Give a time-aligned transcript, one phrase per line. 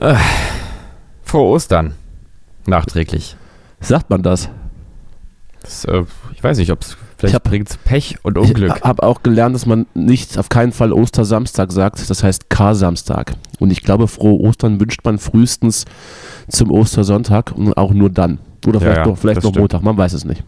[0.00, 0.14] Äh,
[1.22, 1.94] frohe Ostern.
[2.66, 3.36] Nachträglich.
[3.80, 4.48] Sagt man das?
[5.62, 8.74] Das, äh, ich weiß nicht, ob es vielleicht bringt Pech und Unglück.
[8.76, 12.08] Ich habe auch gelernt, dass man nicht auf keinen Fall Ostersamstag sagt.
[12.10, 13.34] Das heißt Kar-Samstag.
[13.58, 15.84] Und ich glaube, frohe Ostern wünscht man frühestens
[16.48, 18.38] zum Ostersonntag und auch nur dann.
[18.66, 19.54] Oder Ja, vielleicht ja, noch, vielleicht noch.
[19.54, 19.82] Montag.
[19.82, 20.44] Man weiß es nicht.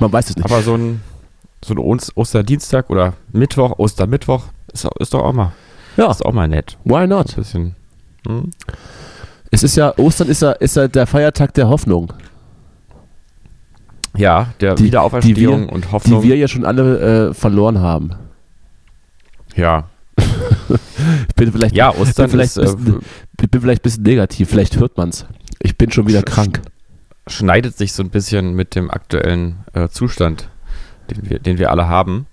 [0.00, 0.44] Man weiß es nicht.
[0.44, 1.00] Aber so ein,
[1.64, 5.52] so ein Os- Osterdienstag oder Mittwoch, Ostermittwoch, ist, ist doch auch mal,
[5.96, 6.76] ja, ist auch mal nett.
[6.84, 7.34] why Ein not?
[7.36, 7.76] bisschen.
[8.26, 8.50] Hm?
[9.50, 12.12] Es ist ja, Ostern ist ja, ist ja der Feiertag der Hoffnung,
[14.16, 16.22] Ja, der Die- Wiederauferstehung die wir- und Hoffnung.
[16.22, 18.10] die wir ja schon alle äh, verloren haben.
[19.54, 19.84] ja.
[21.28, 23.00] Ich bin vielleicht, ja, Ostern vielleicht ist, äh, ein bisschen-
[23.42, 25.26] ich bin vielleicht ein bisschen negativ, vielleicht hört man es.
[25.60, 26.62] Ich bin schon wieder Sch- krank.
[27.28, 30.48] schneidet sich so ein bisschen mit dem aktuellen äh, Zustand,
[31.10, 32.26] den wir, den wir alle haben,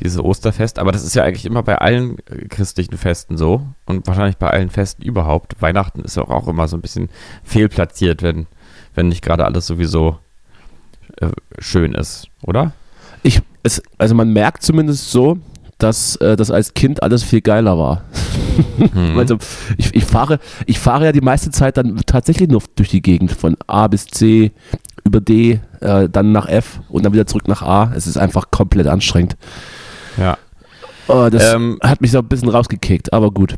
[0.00, 0.78] dieses Osterfest.
[0.78, 4.50] Aber das ist ja eigentlich immer bei allen äh, christlichen Festen so und wahrscheinlich bei
[4.50, 5.60] allen Festen überhaupt.
[5.60, 7.08] Weihnachten ist auch, auch immer so ein bisschen
[7.42, 8.46] fehlplatziert, wenn,
[8.94, 10.18] wenn nicht gerade alles sowieso
[11.20, 12.72] äh, schön ist, oder?
[13.22, 15.38] Ich, es, also man merkt zumindest so,
[15.78, 18.02] dass äh, das als Kind alles viel geiler war.
[18.94, 19.16] Mhm.
[19.18, 19.38] Also
[19.76, 23.32] ich, ich, fahre, ich fahre ja die meiste Zeit dann tatsächlich nur durch die Gegend
[23.32, 24.52] von A bis C
[25.04, 27.92] über D, äh, dann nach F und dann wieder zurück nach A.
[27.94, 29.36] Es ist einfach komplett anstrengend.
[30.18, 30.36] Ja.
[31.08, 33.54] Oh, das Ähm, hat mich so ein bisschen rausgekickt, aber gut.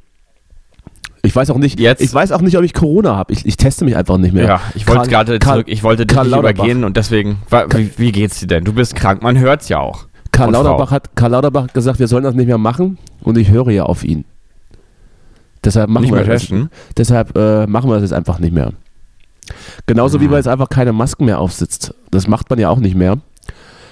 [1.22, 3.32] Ich weiß auch nicht, Jetzt- ich weiß auch nicht, ob ich Corona habe.
[3.32, 4.46] Ich, ich teste mich einfach nicht mehr.
[4.46, 6.64] Ja, ich wollte gerade zurück, ich wollte dich Karl nicht Lauterbach.
[6.64, 7.38] übergehen und deswegen,
[7.74, 8.64] wie, wie geht's dir denn?
[8.64, 10.06] Du bist krank, man hört's ja auch.
[10.32, 10.52] Karl.
[10.52, 13.68] Lauterbach, hat, Karl Lauterbach hat gesagt, wir sollen das nicht mehr machen und ich höre
[13.70, 14.24] ja auf ihn.
[15.62, 16.48] Deshalb machen Nicht wir das.
[16.96, 18.72] Deshalb äh, machen wir das jetzt einfach nicht mehr.
[19.86, 20.30] Genauso wie Mhm.
[20.30, 21.94] man jetzt einfach keine Masken mehr aufsitzt.
[22.10, 23.18] Das macht man ja auch nicht mehr.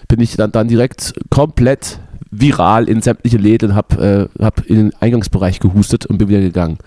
[0.06, 1.98] Bin ich dann, dann direkt komplett
[2.30, 6.78] viral in sämtliche Läden, hab, äh, hab in den Eingangsbereich gehustet und bin wieder gegangen.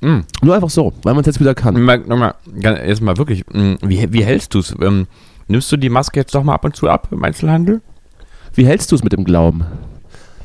[0.00, 0.24] Mhm.
[0.42, 1.80] Nur einfach so, weil man es jetzt wieder kann.
[1.82, 4.74] Mal, nochmal, jetzt mal wirklich, mh, wie, wie hältst du es?
[4.80, 5.06] Ähm,
[5.48, 7.80] nimmst du die Maske jetzt doch mal ab und zu ab im Einzelhandel?
[8.54, 9.64] Wie hältst du es mit dem Glauben?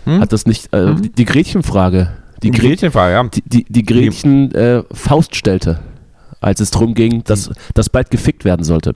[0.05, 0.19] Hm?
[0.19, 1.01] Hat das nicht, äh, Mhm.
[1.03, 3.23] die, die Gretchenfrage, die, Gre Gretchenfrage, ja.
[3.23, 5.79] die, die, die Gretchen äh, Faust stellte,
[6.39, 8.93] als es darum ging, dass, dass bald gefickt werden sollte.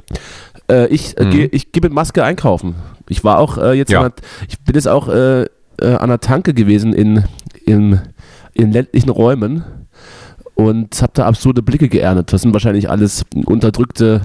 [0.70, 1.32] Äh, ich äh, Mhm.
[1.32, 2.76] gehe ich geh mit Maske einkaufen.
[3.10, 4.02] Ich war auch äh, jetzt, Ja.
[4.02, 4.12] an
[4.48, 5.48] ich bin jetzt auch äh, äh,
[6.00, 7.24] an der Tanke gewesen in,
[7.66, 8.00] in,
[8.54, 9.64] in ländlichen Räumen
[10.56, 12.32] und habe da absurde Blicke geerntet.
[12.34, 14.22] Das sind wahrscheinlich alles unterdrückte,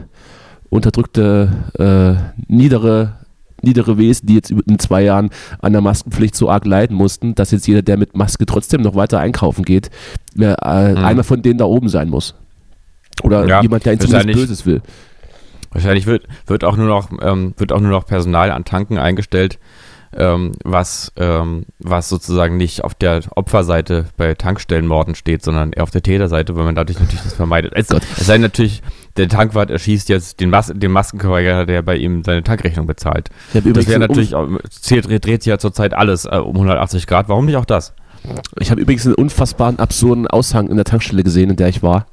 [0.71, 2.15] unterdrückte, äh,
[2.49, 3.17] niedere,
[3.63, 5.31] niedere Wesen, die jetzt in zwei Jahren
[5.61, 8.95] an der Maskenpflicht so arg leiden mussten, dass jetzt jeder, der mit Maske trotzdem noch
[8.95, 9.91] weiter einkaufen geht,
[10.39, 10.57] äh, Mhm.
[11.05, 12.35] einer von denen da oben sein muss.
[13.23, 14.81] Oder Ja, jemand, der ihn zumindest Böses will.
[15.73, 19.59] Wahrscheinlich wird, wird, auch nur noch, ähm, wird auch nur noch Personal an Tanken eingestellt,
[20.17, 25.93] ähm, was, ähm, was sozusagen nicht auf der Opferseite bei Tankstellenmorden steht, sondern eher auf
[25.93, 27.73] der Täterseite, weil man dadurch natürlich das vermeidet.
[27.77, 28.83] Es, es sei natürlich,
[29.17, 33.31] der Tankwart erschießt jetzt den, Mas den Maskenverweigerer, der bei ihm seine Tankrechnung bezahlt.
[33.55, 37.29] Habe Das wäre natürlich, auch- zählt, dreht, sich ja zurzeit alles äh, um 180 Grad.
[37.29, 37.95] Warum nicht auch das?
[38.59, 42.07] ich hab übrigens einen unfassbaren, absurden Aushang in der Tankstelle gesehen, in der ich war.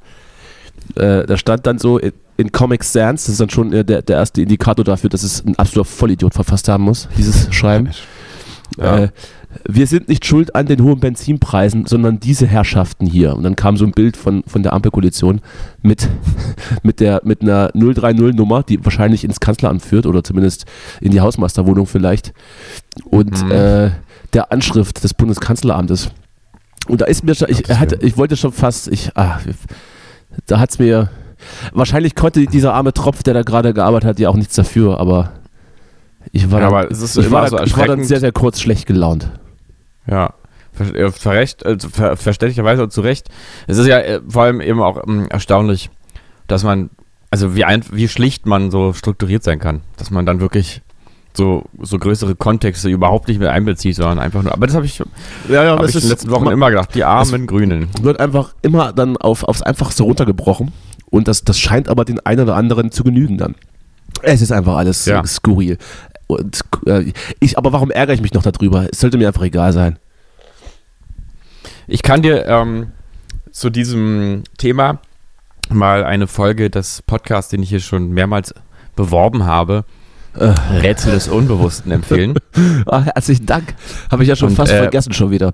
[0.96, 2.00] Äh, da stand dann so
[2.38, 5.44] in, Comic Sans, das ist dann schon äh, der, der erste Indikator dafür, dass es
[5.46, 7.90] ein absoluter Vollidiot verfasst haben muss, dieses Schreiben.
[8.78, 8.98] Ja.
[8.98, 9.10] Äh,
[9.68, 13.36] wir sind nicht schuld an den hohen Benzinpreisen, sondern diese Herrschaften hier.
[13.36, 15.42] Und dann kam so ein Bild von, von der Ampelkoalition
[15.82, 16.08] mit,
[16.84, 20.66] mit, der, mit einer 030-Nummer, die wahrscheinlich ins Kanzleramt führt oder zumindest
[21.02, 22.34] in die Hausmeisterwohnung vielleicht.
[23.06, 23.52] Und Mhm.
[23.52, 23.92] äh,
[24.34, 26.12] der Anschrift des Bundeskanzleramtes.
[26.88, 29.40] Und da ist mir schon, ich, hatte, ich wollte schon fast, ich, ah,
[30.46, 31.10] da hat es mir,
[31.74, 35.32] wahrscheinlich konnte dieser arme Tropf, der da gerade gearbeitet hat, ja auch nichts dafür, aber
[36.32, 38.32] ich war, Ja, dann, aber ist ich war, so dann, ich war dann sehr, sehr
[38.32, 39.32] kurz schlecht gelaunt.
[40.10, 40.34] Ja.
[40.74, 43.30] Ver verrecht, also ver verständlicherweise und zu Recht.
[43.66, 45.90] Es ist ja äh, vor allem eben auch ähm, erstaunlich,
[46.46, 46.92] dass man,
[47.32, 49.82] also wie, ein, wie schlicht man so strukturiert sein kann.
[49.98, 50.84] Dass man dann wirklich
[51.36, 54.54] so, so größere Kontexte überhaupt nicht mehr einbezieht, sondern einfach nur.
[54.54, 55.00] Aber das habe ich,
[55.50, 56.94] Ja, ja, hab ich in den letzten Wochen man- immer gedacht.
[56.94, 57.90] Die armen Grünen.
[58.02, 60.72] wird einfach immer dann auf, aufs Einfachste runtergebrochen
[61.10, 63.56] und das, das scheint aber den einen oder anderen zu genügen dann.
[64.24, 65.24] Es ist einfach alles Ja.
[65.26, 65.78] skurril.
[66.28, 68.88] Und äh, ich, aber warum ärgere ich mich noch darüber?
[68.92, 69.98] Es sollte mir einfach egal sein.
[71.88, 72.92] Ich kann dir ähm,
[73.52, 75.00] zu diesem Thema
[75.70, 78.54] mal eine Folge des Podcasts, den ich hier schon mehrmals
[78.96, 79.86] beworben habe,
[80.38, 80.54] Äh.
[80.82, 82.36] Rätsel des Unbewussten empfehlen.
[82.86, 83.76] Ah, herzlichen Dank.
[84.12, 85.52] Habe ich ja schon Und, fast äh, vergessen schon wieder.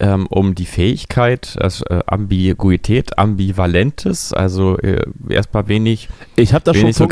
[0.00, 6.76] ähm, um die Fähigkeit, das, äh, Ambiguität, Ambivalentes, also äh, erstmal wenig Ich habe das
[6.76, 7.08] schon so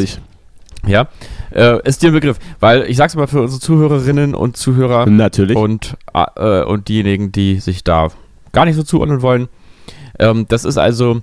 [0.00, 0.20] ich.
[0.86, 1.08] Ja,
[1.50, 5.56] äh, ist dir ein Begriff, weil ich sag's mal für unsere Zuhörerinnen und Zuhörer Natürlich.
[5.56, 8.08] und, äh, und diejenigen, die sich da
[8.52, 9.48] gar nicht so zuordnen wollen.
[10.18, 11.22] Ähm, das ist also,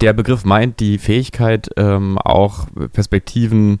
[0.00, 3.78] der Begriff meint die Fähigkeit, ähm, auch Perspektiven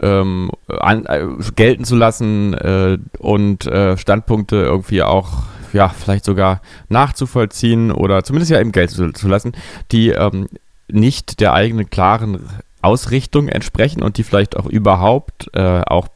[0.00, 6.60] ähm, an, äh, gelten zu lassen äh, und äh, Standpunkte irgendwie auch, ja, vielleicht sogar
[6.88, 9.52] nachzuvollziehen oder zumindest ja eben gelten zu, zu lassen,
[9.92, 10.48] die ähm,
[10.90, 12.40] nicht der eigenen klaren
[12.82, 16.08] Ausrichtung entsprechen und die vielleicht auch überhaupt äh, auch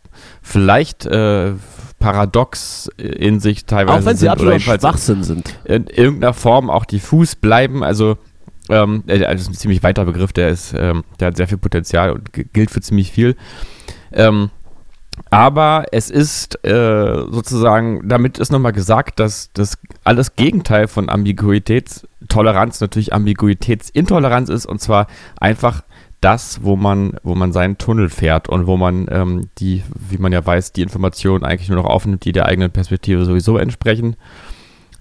[0.43, 1.53] vielleicht äh,
[1.99, 5.59] paradox in sich teilweise Auch wenn sie sind jedenfalls Schwachsinn sind.
[5.65, 7.83] in irgendeiner Form auch diffus bleiben.
[7.83, 8.19] Also
[8.69, 11.59] ähm, äh, das ist ein ziemlich weiter Begriff, der ist, ähm, der hat sehr viel
[11.59, 13.37] Potenzial und gilt für ziemlich viel.
[14.13, 14.51] Ähm,
[15.31, 22.81] aber es ist äh, sozusagen, damit ist nochmal gesagt, dass das alles Gegenteil von Ambiguitätstoleranz
[22.81, 25.07] natürlich Ambiguitätsintoleranz ist und zwar
[25.39, 25.83] einfach
[26.23, 30.33] das, wo man, wo man seinen Tunnel fährt und wo man ähm, die, wie man
[30.33, 34.17] ja weiß, die Informationen eigentlich nur noch aufnimmt, die der eigenen Perspektive sowieso entsprechen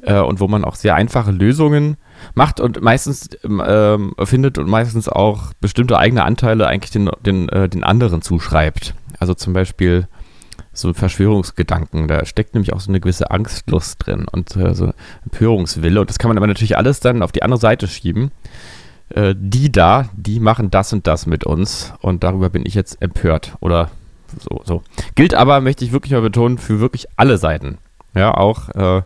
[0.02, 1.98] äh, und wo man auch sehr einfache Lösungen
[2.34, 7.50] macht und meistens ähm, ähm, findet und meistens auch bestimmte eigene Anteile eigentlich den, den,
[7.50, 8.96] äh, den anderen zuschreibt.
[9.20, 10.08] Also zum Beispiel
[10.74, 14.92] so Verschwörungsgedanken, da steckt nämlich auch so eine gewisse Angstlust drin und äh, so
[15.26, 18.32] Empörungswille und das kann man aber natürlich alles dann auf die andere Seite schieben.
[19.16, 23.02] Äh, die da, die machen das und das mit uns und darüber bin ich jetzt
[23.02, 23.90] empört oder
[24.40, 24.84] so, so.
[25.16, 27.78] Gilt aber, möchte ich wirklich mal betonen, für wirklich alle Seiten.
[28.16, 29.02] Ja, auch äh,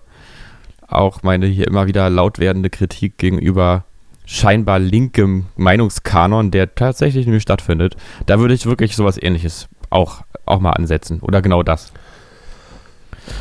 [0.87, 3.85] auch meine hier immer wieder laut werdende Kritik gegenüber
[4.25, 10.59] scheinbar linkem Meinungskanon, der tatsächlich nämlich stattfindet, da würde ich wirklich sowas ähnliches auch, auch
[10.59, 11.19] mal ansetzen.
[11.21, 11.91] Oder genau das.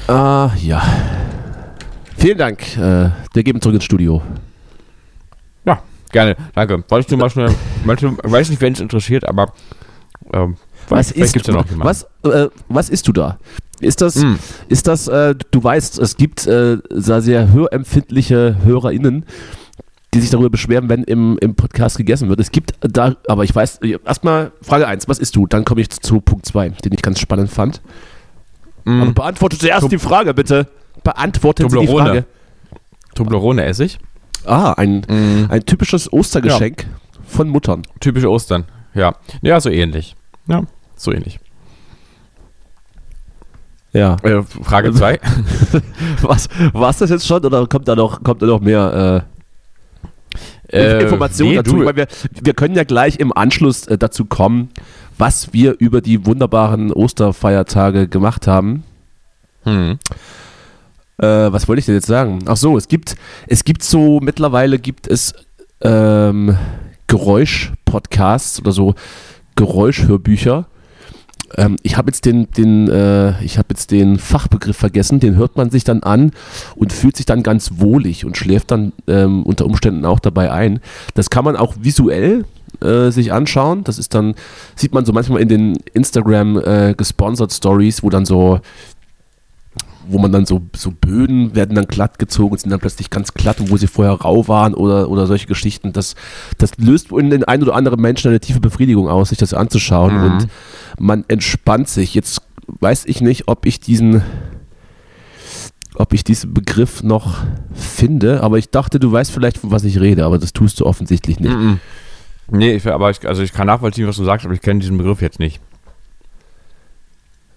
[0.09, 0.83] Ah, ja.
[2.17, 2.77] Vielen Dank.
[2.77, 4.23] Äh, wir geben zurück ins Studio.
[6.15, 6.37] Gerne.
[6.55, 6.83] Danke.
[6.89, 9.53] Wolltest du mal schnell, manche, weiß nicht, wen es interessiert, aber
[10.33, 10.57] ähm,
[10.89, 11.85] Was ist, gibt's ja noch jemanden.
[11.85, 13.39] was, äh, was isst du da?
[13.81, 14.35] Ist das, Mm.
[14.69, 19.27] ist das, äh, du weißt, es gibt äh, sehr, sehr hörempfindliche HörerInnen,
[20.15, 22.39] die sich darüber beschweren, wenn im, im Podcast gegessen wird.
[22.39, 25.49] Es gibt da, aber ich weiß, erstmal Frage 1, was isst du?
[25.49, 27.83] Dann komme ich zu Punkt 2, den ich ganz spannend fand.
[28.85, 30.69] Mm, Aber beantworte zuerst Tub- die Frage, bitte.
[31.03, 32.07] Beantwortet Sie die Toblerone.
[32.11, 32.25] Frage.
[33.17, 33.99] Toblerone Essig.
[34.47, 36.87] Ah, ein, Mm, ein typisches Ostergeschenk
[37.27, 37.83] von Muttern.
[38.01, 38.65] typische Ostern.
[38.95, 39.15] Ja.
[39.43, 40.15] Ja, so ähnlich.
[40.47, 40.63] Ja,
[40.97, 41.41] so ähnlich.
[43.93, 44.17] Ja.
[44.23, 45.21] Äh, Frage 2.
[46.23, 49.25] Was, war's das jetzt schon oder kommt da noch, kommt da noch mehr
[50.69, 51.79] äh, Informationen dazu?
[51.79, 52.07] Ich meine, wir,
[52.43, 54.71] wir können ja gleich im Anschluss äh, dazu kommen,
[55.17, 58.83] was wir über die wunderbaren Osterfeiertage gemacht haben.
[59.63, 59.99] Hm.
[61.19, 62.41] Äh, was wollte ich denn jetzt sagen?
[62.47, 63.17] Ach so, es gibt,
[63.47, 65.35] es gibt so, mittlerweile gibt es
[65.81, 66.57] ähm,
[67.07, 68.95] Geräusch-Podcasts oder so
[69.57, 70.67] Geräuschhörbücher.
[71.57, 75.57] Ähm, ich habe jetzt den, den, äh, ich habe jetzt den Fachbegriff vergessen, den hört
[75.57, 76.33] man sich dann an
[76.75, 80.81] und fühlt sich dann ganz wohlig und schläft dann ähm, unter Umständen auch dabei ein.
[81.15, 82.45] Das kann man auch visuell
[82.81, 83.85] äh, sich anschauen.
[83.85, 84.35] Das ist dann,
[84.75, 88.61] sieht man so manchmal in den Instagram äh, gesponsert Stories, wo dann so
[90.09, 93.35] wo man dann so, so Böden werden dann glatt gezogen und sind dann plötzlich ganz
[93.35, 95.93] glatt, wo sie vorher rau waren oder, oder solche Geschichten.
[95.93, 96.15] Das,
[96.59, 100.15] das löst in den ein oder anderen Menschen eine tiefe Befriedigung aus, sich das anzuschauen
[100.17, 100.25] Mhm.
[100.25, 100.49] und
[100.99, 102.15] man entspannt sich.
[102.15, 104.23] Jetzt weiß ich nicht, ob ich diesen,
[105.97, 107.39] ob ich diesen Begriff noch
[107.73, 110.87] finde, aber ich dachte, du weißt vielleicht, von was ich rede, aber das tust du
[110.87, 111.53] offensichtlich nicht.
[111.55, 111.77] -mm.
[112.51, 114.99] Nee, ich, aber ich, also ich kann nachvollziehen, was du sagst, aber ich kenne diesen
[114.99, 115.61] Begriff jetzt nicht.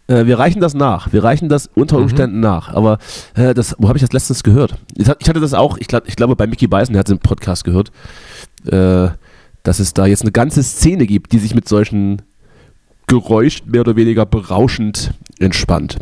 [0.07, 1.11] Äh, wir reichen das nach.
[1.11, 2.03] Wir reichen das unter Mhm.
[2.03, 2.69] Umständen nach.
[2.73, 2.97] Aber
[3.35, 4.75] äh, das, wo habe ich das letztens gehört?
[4.95, 7.07] Ich, hat- ich hatte das auch, ich, glaub, ich glaube, bei Mickey Beißen, der hat
[7.07, 7.91] es im Podcast gehört,
[8.65, 9.09] äh,
[9.63, 12.21] dass es da jetzt eine ganze Szene gibt, die sich mit solchen
[13.07, 15.97] Geräuschen mehr oder weniger berauschend entspannt.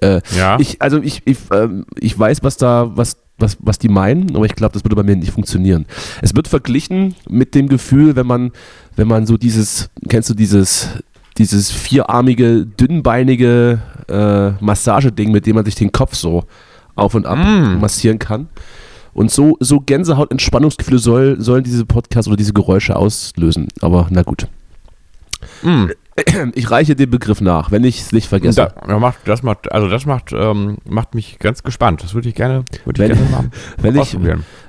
[0.00, 0.58] Äh, Ja.
[0.58, 4.44] ich, also ich, ich, ähm, ich weiß, was da, was, was, was die meinen, aber
[4.46, 5.86] ich glaube, das würde bei mir nicht funktionieren.
[6.22, 8.52] Es wird verglichen mit dem Gefühl, wenn man,
[8.96, 10.88] wenn man so dieses, kennst du dieses,
[11.38, 16.44] dieses vierarmige, dünnbeinige äh, Massageding, mit dem man sich den Kopf so
[16.94, 17.80] auf und ab Mm.
[17.80, 18.48] massieren kann.
[19.14, 23.68] Und so, so Gänsehaut-Entspannungsgefühle soll, sollen diese Podcasts oder diese Geräusche auslösen.
[23.80, 24.46] Aber na gut.
[25.62, 25.86] Mm.
[26.54, 28.70] Ich reiche den Begriff nach, wenn ich es nicht vergesse.
[28.76, 32.04] Da, ja, macht, das macht, also das macht, ähm, macht mich ganz gespannt.
[32.04, 34.16] Das würde ich gerne, würde ich Wenn- gerne mal wenn ich,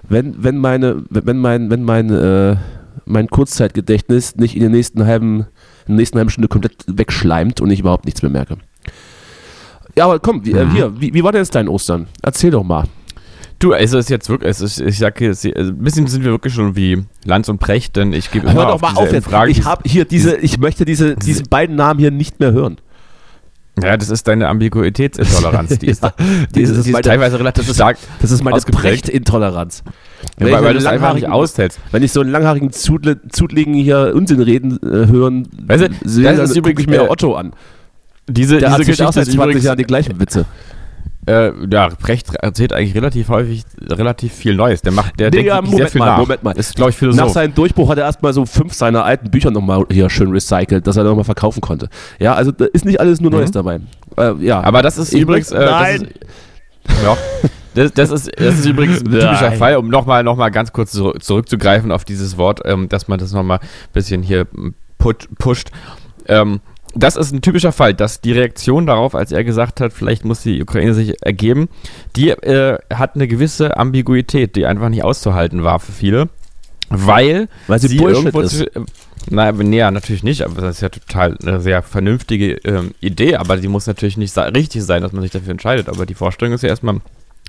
[0.10, 2.56] wenn, wenn meine, wenn mein, wenn mein, äh,
[3.06, 5.46] mein Kurzzeitgedächtnis nicht in der nächsten halben,
[5.88, 8.58] in der nächsten halben Stunde komplett wegschleimt und ich überhaupt nichts mehr merke.
[9.98, 10.72] Ja, aber komm, wie, äh, Mhm.
[10.72, 12.08] hier, wie, wie war denn jetzt dein Ostern?
[12.22, 12.86] Erzähl doch mal.
[13.60, 16.32] Du, es ist jetzt wirklich, es ist, ich sage jetzt, also ein bisschen sind wir
[16.32, 19.14] wirklich schon wie Lanz und Precht, denn ich gebe immer Hör doch mal diese auf
[19.14, 19.26] jetzt.
[19.30, 22.78] Fragen, ich habe hier diese, ich möchte diese, diese beiden Namen hier nicht mehr hören.
[23.82, 25.80] Ja, das ist deine Ambiguitätsintoleranz.
[25.80, 26.14] Die ist, Ja,
[26.56, 28.56] die ist, das ist die ist meine- teilweise relativ stark, Das ist meine.
[28.60, 29.84] Brecht-Intoleranz.
[30.40, 31.80] weil, ich weil einen du es einfach nicht aushältst.
[31.92, 36.24] Wenn ich so einen langhaarigen Zudle, Zudligen hier Unsinn reden äh, hören Weißt du, sehe,
[36.26, 37.54] das dann ist übrigens, äh, Otto an.
[38.28, 40.46] Diese, Der diese erzählt auch Geschichte seit ist 20 übrigens, Jahren die gleichen Witze.
[41.28, 44.82] Äh, ja, Precht erzählt eigentlich relativ häufig relativ viel Neues.
[44.82, 46.18] Der macht, der Nee, denkt wirklich sehr Moment viel mal, nach.
[46.18, 46.52] Moment mal.
[46.58, 47.32] Ist, glaube ich, Nach Philosoph.
[47.32, 50.98] seinem Durchbruch hat er erstmal so fünf seiner alten Bücher nochmal hier schön recycelt, dass
[50.98, 51.90] er nochmal verkaufen konnte.
[52.20, 53.54] Ja, also da ist nicht alles nur Neues Mhm.
[53.54, 53.80] dabei.
[54.18, 54.62] Äh, ja.
[54.64, 55.52] Aber das ist übrigens.
[55.52, 56.10] Äh, Nein.
[56.88, 57.18] Das ist, ja,
[57.74, 59.58] das, das, ist, das ist übrigens ein typischer Nein.
[59.58, 63.20] Fall, um nochmal noch mal ganz kurz zurück, zurückzugreifen auf dieses Wort, ähm, dass man
[63.20, 64.48] das nochmal ein bisschen hier
[64.98, 65.72] put, pusht.
[66.28, 66.60] Ähm,
[66.96, 70.42] das ist ein typischer Fall, dass die Reaktion darauf, als er gesagt hat, vielleicht muss
[70.44, 71.68] die Ukraine sich ergeben,
[72.16, 76.30] die äh, hat eine gewisse Ambiguität, die einfach nicht auszuhalten war für viele.
[76.90, 78.54] Weil, Weil sie Bullshit irgendwo ist.
[78.62, 78.86] zwi-
[79.32, 83.38] Na, nee, ja, natürlich nicht, aber das ist ja total eine sehr vernünftige ähm, Idee,
[83.38, 85.90] aber die muss natürlich nicht richtig sein, dass man sich dafür entscheidet.
[85.90, 87.02] Aber die Vorstellung ist ja erstmal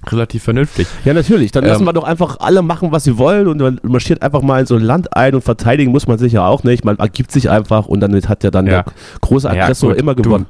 [0.08, 0.86] relativ vernünftig.
[1.04, 1.52] Ja, natürlich.
[1.52, 4.42] Dann Ähm, lassen wir doch einfach alle machen, was sie wollen und man marschiert einfach
[4.42, 6.84] mal in so ein Land ein und verteidigen muss man sich ja auch nicht.
[6.84, 8.82] Man ergibt sich einfach und dann hat ja dann Ja.
[8.82, 10.46] der große Ja, Aggressor gut, immer du- gewonnen.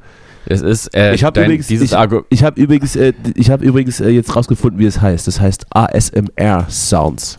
[0.49, 2.26] Es ist äh, Ich habe übrigens, dieses ich, Argument.
[2.31, 5.26] ich hab übrigens, äh, ich hab übrigens äh, jetzt rausgefunden, wie es heißt.
[5.26, 7.38] Das heißt ASMR Sounds.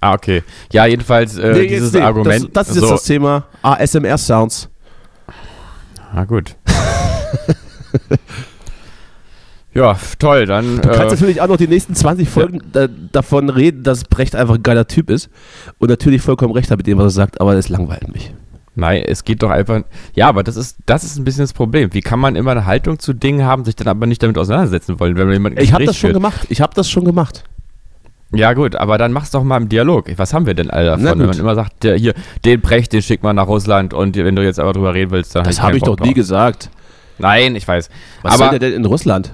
[0.00, 0.44] Ah, okay.
[0.72, 2.50] Ja, jedenfalls äh, Nee, dieses nee, Argument.
[2.52, 4.68] Das, das ist so, jetzt das Thema ASMR Sounds.
[6.14, 6.54] Ah, gut.
[9.78, 10.80] ja, toll, dann.
[10.80, 14.34] Du kannst äh, natürlich auch noch die nächsten 20 Folgen da, davon reden, dass Brecht
[14.34, 15.30] einfach ein geiler Typ ist.
[15.78, 18.34] Und natürlich vollkommen recht hat mit dem, was er sagt, aber das langweilt mich.
[18.74, 19.82] Nein, es geht doch einfach.
[20.14, 21.94] Ja, aber das ist, das ist ein bisschen das Problem.
[21.94, 24.98] Wie kann man immer eine Haltung zu Dingen haben, sich dann aber nicht damit auseinandersetzen
[25.00, 26.46] wollen, wenn man jemanden Ich habe das schon gemacht.
[26.48, 27.44] Ich habe das schon gemacht.
[28.32, 30.06] Ja, gut, aber dann mach's doch mal im Dialog.
[30.16, 33.00] Was haben wir denn alle davon, wenn man immer sagt, der, hier, den Brecht, den
[33.00, 35.68] schickt man nach Russland und wenn du jetzt aber drüber reden willst, dann Das hab
[35.68, 36.68] habe ich keinen doch Bock nie gesagt.
[37.18, 37.88] Nein, ich weiß.
[38.22, 39.32] Was aber soll der denn in Russland?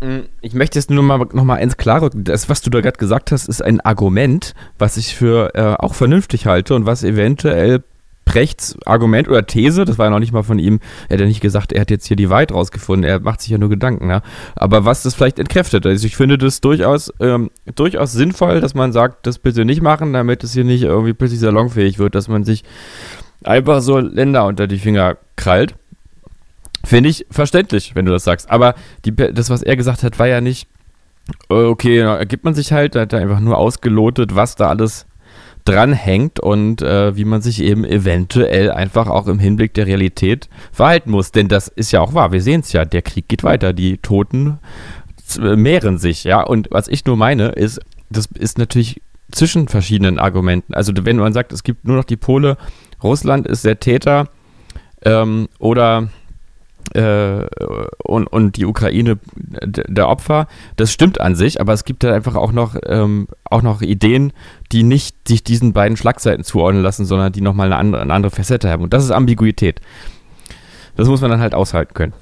[0.00, 2.24] Mh, ich möchte jetzt nur mal, noch mal ins Klare rücken.
[2.24, 5.94] Das, was du da gerade gesagt hast, ist ein Argument, was ich für äh, auch
[5.94, 7.82] vernünftig halte und was eventuell
[8.28, 11.26] Brechts Argument oder These, das war ja noch nicht mal von ihm, er hat ja
[11.26, 14.10] nicht gesagt, er hat jetzt hier die Wahrheit rausgefunden, er macht sich ja nur Gedanken,
[14.10, 14.20] ja.
[14.54, 15.86] Aber was das vielleicht entkräftet.
[15.86, 20.12] Also ich finde das durchaus, ähm, durchaus sinnvoll, dass man sagt, das bitte nicht machen,
[20.12, 22.64] damit es hier nicht irgendwie plötzlich salonfähig wird, dass man sich
[23.44, 25.74] einfach so Länder unter die Finger krallt.
[26.84, 28.50] Finde ich verständlich, wenn du das sagst.
[28.50, 30.68] Aber die, das, was er gesagt hat, war ja nicht,
[31.50, 34.68] äh, okay, da ergibt man sich halt, da hat er einfach nur ausgelotet, was da
[34.68, 35.06] alles
[35.64, 41.10] dranhängt und äh, wie man sich eben eventuell einfach auch im Hinblick der Realität verhalten
[41.10, 41.30] muss.
[41.30, 43.98] Denn das ist ja auch wahr, wir sehen es ja, der Krieg geht weiter, die
[43.98, 44.58] Toten
[45.38, 46.40] äh, mehren sich, ja.
[46.40, 50.72] Und was ich nur meine, ist, das ist natürlich zwischen verschiedenen Argumenten.
[50.72, 52.56] Also wenn man sagt, es gibt nur noch die Pole,
[53.02, 54.28] Russland ist der Täter
[55.04, 56.08] ähm, oder
[56.98, 57.46] äh,
[58.02, 62.34] und, und die Ukraine der Opfer, das stimmt an sich, aber es gibt da einfach
[62.34, 64.32] auch noch, ähm, auch noch Ideen,
[64.72, 68.34] die nicht sich diesen beiden Schlagseiten zuordnen lassen, sondern die nochmal eine andere, eine andere
[68.34, 68.82] Facette haben.
[68.82, 69.80] Und das ist Ambiguität.
[70.96, 72.12] Das muss man dann halt aushalten können.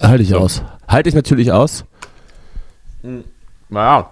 [0.00, 0.38] Halte ich So.
[0.38, 0.62] aus.
[0.88, 1.84] Halte ich natürlich aus.
[3.70, 4.10] Naja,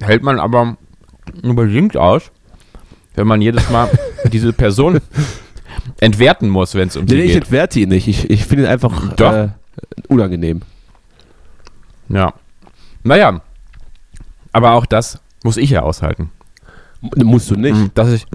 [0.00, 0.76] hält man aber
[1.42, 2.30] nur bedingt aus,
[3.14, 3.88] wenn man jedes Mal
[4.32, 5.00] diese Person
[6.00, 7.42] entwerten muss, wenn es um Nee, sie nee, ich geht.
[7.44, 8.08] entwerte ihn nicht.
[8.08, 9.48] Ich, ich finde ihn einfach äh,
[10.08, 10.62] unangenehm.
[12.08, 12.34] Ja.
[13.02, 13.40] Naja.
[14.52, 16.30] Aber auch das muss ich ja aushalten.
[17.16, 17.74] Musst du nicht.
[17.76, 18.26] Mhm, Dass ich.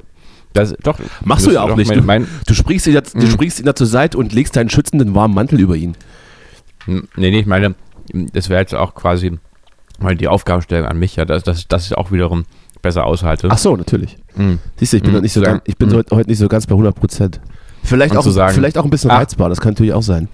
[0.54, 1.00] Das, doch.
[1.24, 1.88] Machst du ja auch nicht.
[1.88, 3.28] Mein, Du, mein, du, springst ihn du Mhm.
[3.32, 5.96] springst ihn da zur Seite und legst deinen schützenden warmen Mantel über ihn.
[6.86, 7.76] nee, nee, ich meine,
[8.34, 9.40] das wäre jetzt auch quasi
[10.00, 12.44] mal die Aufgabenstellung an mich, ja, dass, dass ich auch wiederum
[12.82, 13.48] besser aushalte.
[13.52, 14.18] Ach so, natürlich.
[14.36, 14.60] Mhm.
[14.78, 16.04] Siehst du, ich bin, Mhm, nicht so ganz, ich bin Mhm.
[16.12, 17.40] heute, nicht so ganz bei 100 Prozent.
[17.84, 19.20] Vielleicht auch, sagen- vielleicht auch ein bisschen Ach.
[19.20, 20.28] reizbar, das kann natürlich auch sein.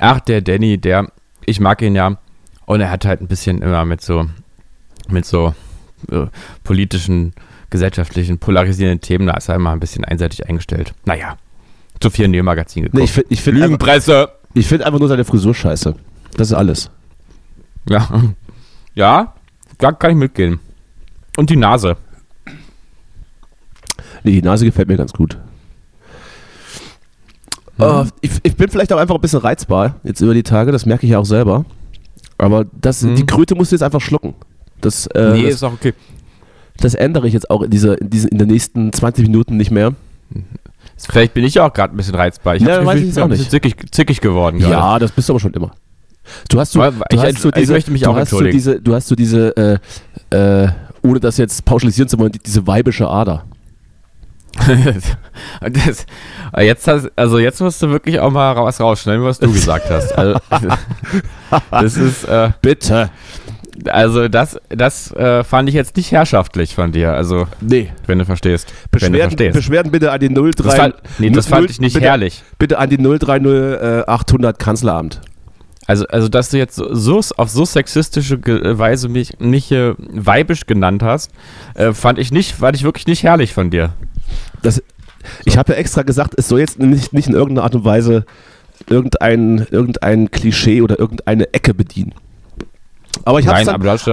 [0.00, 1.08] Ach, der Danny, der,
[1.46, 2.16] ich mag ihn ja.
[2.66, 4.26] Und er hat halt ein bisschen immer mit so,
[5.08, 5.54] mit so
[6.10, 6.26] äh,
[6.64, 7.32] politischen,
[7.70, 10.94] gesellschaftlichen, polarisierenden Themen, da ist er immer ein bisschen einseitig eingestellt.
[11.04, 11.36] Naja,
[12.00, 12.98] zu viel in dem Magazin geguckt.
[12.98, 14.28] Nee, ich finde ich find einfach, Lügenpresse!
[14.54, 15.94] ich find einfach nur seine Frisur scheiße.
[16.36, 16.90] Das ist alles.
[17.88, 18.08] Ja.
[18.96, 19.34] Ja,
[19.78, 20.60] da kann ich mitgehen.
[21.36, 21.96] Und die Nase.
[24.22, 25.36] Nee, die Nase gefällt mir ganz gut.
[27.76, 27.84] Mhm.
[27.84, 30.86] Äh, ich, ich bin vielleicht auch einfach ein bisschen reizbar jetzt über die Tage, das
[30.86, 31.64] merke ich ja auch selber.
[32.38, 33.16] Aber das, Mhm.
[33.16, 34.34] die Kröte musst du jetzt einfach schlucken.
[34.80, 35.94] Das, äh, nee, das, ist auch okay.
[36.78, 39.70] das ändere ich jetzt auch in, dieser, in, diesen, in den nächsten 20 Minuten nicht
[39.70, 39.92] mehr.
[40.96, 42.56] Vielleicht bin ich ja auch gerade ein bisschen reizbar.
[42.56, 44.58] Ich Ja, hab das weiß Gefühl, ich bin jetzt auch ein bisschen zickig, zickig geworden.
[44.58, 44.72] gerade.
[44.72, 45.72] Ja, das bist du aber schon immer.
[46.48, 48.36] Du hast so, du ich- hast so ich diese, möchte mich du auch hast so
[48.36, 48.56] entschuldigen.
[48.56, 49.80] diese, du hast so diese,
[50.30, 50.68] äh, äh,
[51.04, 53.44] ohne das jetzt pauschalisieren zu wollen, die- diese weibische Ader.
[55.60, 56.06] das,
[56.60, 60.12] jetzt hast, also jetzt musst du wirklich auch mal was rausschneiden, was du gesagt hast.
[60.16, 60.38] Also,
[61.72, 63.10] das ist, äh, Bitte.
[63.88, 67.12] also das, das äh, fand ich jetzt nicht herrschaftlich von dir.
[67.14, 67.90] Also Nee.
[68.06, 69.54] wenn du verstehst, wenn du Beschwerden, verstehst.
[69.56, 70.50] Beschwerden bitte an die 03.
[70.62, 72.42] Das fand, nee, das null- fand ich nicht bitte, herrlich.
[72.58, 75.20] Bitte an die 030 äh, 800 Kanzleramt.
[75.86, 79.94] Also, also dass du jetzt so, so auf so sexistische Ge- Weise mich nicht äh,
[79.98, 81.30] weibisch genannt hast,
[81.74, 83.92] äh, fand ich nicht, fand ich wirklich nicht herrlich von dir.
[84.62, 84.82] Das,
[85.44, 88.24] ich habe ja extra gesagt, es soll jetzt nicht, nicht in irgendeiner Art und Weise
[88.88, 92.14] irgendein, irgendein Klischee oder irgendeine Ecke bedienen.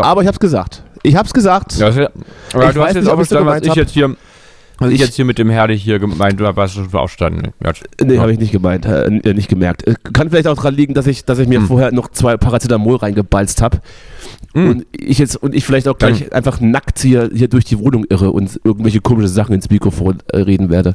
[0.05, 0.83] Aber ich habe es gesagt.
[1.03, 1.77] Ich habe es gesagt.
[1.77, 3.91] Ja, aber Ich du weiß hast jetzt nicht, auch ob so verstanden, was ich jetzt
[3.91, 4.15] hier,
[4.81, 7.53] was ich jetzt hier mit dem herrlich hier gemeint, du hast schon verstanden.
[7.63, 7.71] Ja,
[8.03, 9.87] Nee, habe ich nicht gemeint, äh, äh, nicht gemerkt.
[9.87, 11.67] Äh, Kann vielleicht auch daran liegen, dass ich, dass ich mir Hm.
[11.67, 13.79] vorher noch zwei Paracetamol reingebalzt habe.
[14.53, 14.70] Hm.
[14.70, 18.05] Und ich jetzt und ich vielleicht auch gleich einfach nackt hier, hier durch die Wohnung
[18.09, 20.94] irre und irgendwelche komische Sachen ins Mikrofon äh, reden werde.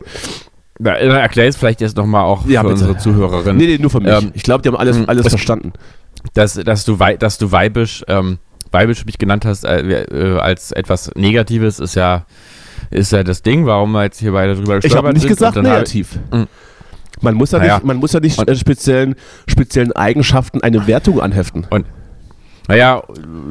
[0.78, 2.80] Na, dann erklär es vielleicht jetzt nochmal auch Ja, für bitte.
[2.86, 4.12] unsere Zuhörerinnen, Nee, nee, nur für mich.
[4.12, 5.72] Ähm, ich glaube, die haben alles, hm, alles es- verstanden.
[6.34, 8.38] dass, dass, du, wei- dass du weibisch, ähm,
[8.72, 12.26] weibisch mich genannt hast äh, äh, als etwas Negatives, ist ja,
[12.90, 15.64] ist ja das Ding, warum wir jetzt hier beide drüber Ich habe nicht gesagt Und
[15.64, 16.18] negativ.
[16.30, 16.46] Hm.
[17.22, 17.74] Man muss ja Naja.
[17.76, 19.14] nicht, man muss ja nicht Und- äh, speziellen,
[19.48, 21.66] speziellen Eigenschaften eine Wertung anheften.
[22.68, 23.02] Naja,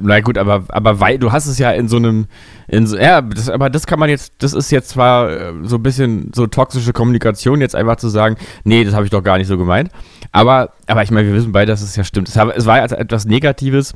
[0.04, 2.26] na gut, aber, aber weil, du hast es ja in so einem,
[2.67, 5.78] in so, ja, das, aber das kann man jetzt, das ist jetzt zwar äh, so
[5.78, 9.38] ein bisschen so toxische Kommunikation, jetzt einfach zu sagen, nee, das habe ich doch gar
[9.38, 9.89] nicht so gemeint.
[10.34, 12.28] Aber, aber ich meine, wir wissen beide, dass es ja stimmt.
[12.28, 13.93] Es, es war als etwas Negatives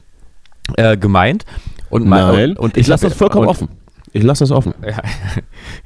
[0.78, 1.44] äh, gemeint.
[1.90, 3.68] Und Nein, und, und ich lasse hab- das vollkommen und, offen.
[4.14, 4.74] Ich lasse das offen.
[4.86, 5.02] Ja,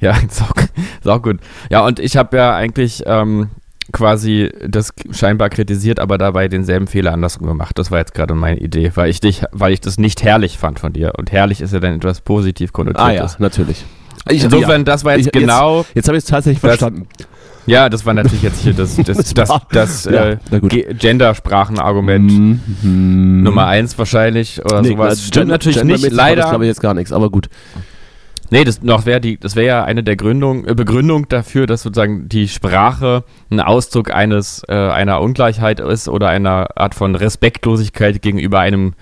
[0.00, 1.38] ja ist, auch, ist auch gut.
[1.70, 3.48] Ja, und ich habe ja eigentlich ähm,
[3.92, 7.78] quasi das scheinbar kritisiert, aber dabei denselben Fehler andersrum gemacht.
[7.78, 10.78] Das war jetzt gerade meine Idee, weil ich dich, weil ich das nicht herrlich fand
[10.80, 11.12] von dir.
[11.18, 13.04] Und herrlich ist ja dann etwas positiv konnotiert.
[13.04, 13.84] Ah ja, natürlich.
[14.30, 14.84] Ich, Insofern, ja.
[14.84, 17.06] das war jetzt Ich- genau, Jetzt, jetzt habe ich es tatsächlich Das- verstanden.
[17.66, 20.38] ja, das war natürlich jetzt hier das, das, Das das, ja, äh,
[20.98, 22.32] Gendersprachenargument
[22.82, 23.42] Mhm.
[23.42, 25.08] Nummer eins wahrscheinlich oder Nee, sowas.
[25.10, 26.40] na, Stimmt Gender- natürlich gendermäßig nicht, leider.
[26.42, 27.48] Das glaube ich jetzt gar nichts, aber gut.
[28.50, 32.28] Nee, das wäre die, das wäre ja eine der Gründung, äh, Begründung dafür, dass sozusagen
[32.28, 38.60] die Sprache ein Ausdruck eines äh, einer Ungleichheit ist oder einer Art von Respektlosigkeit gegenüber
[38.60, 38.94] einem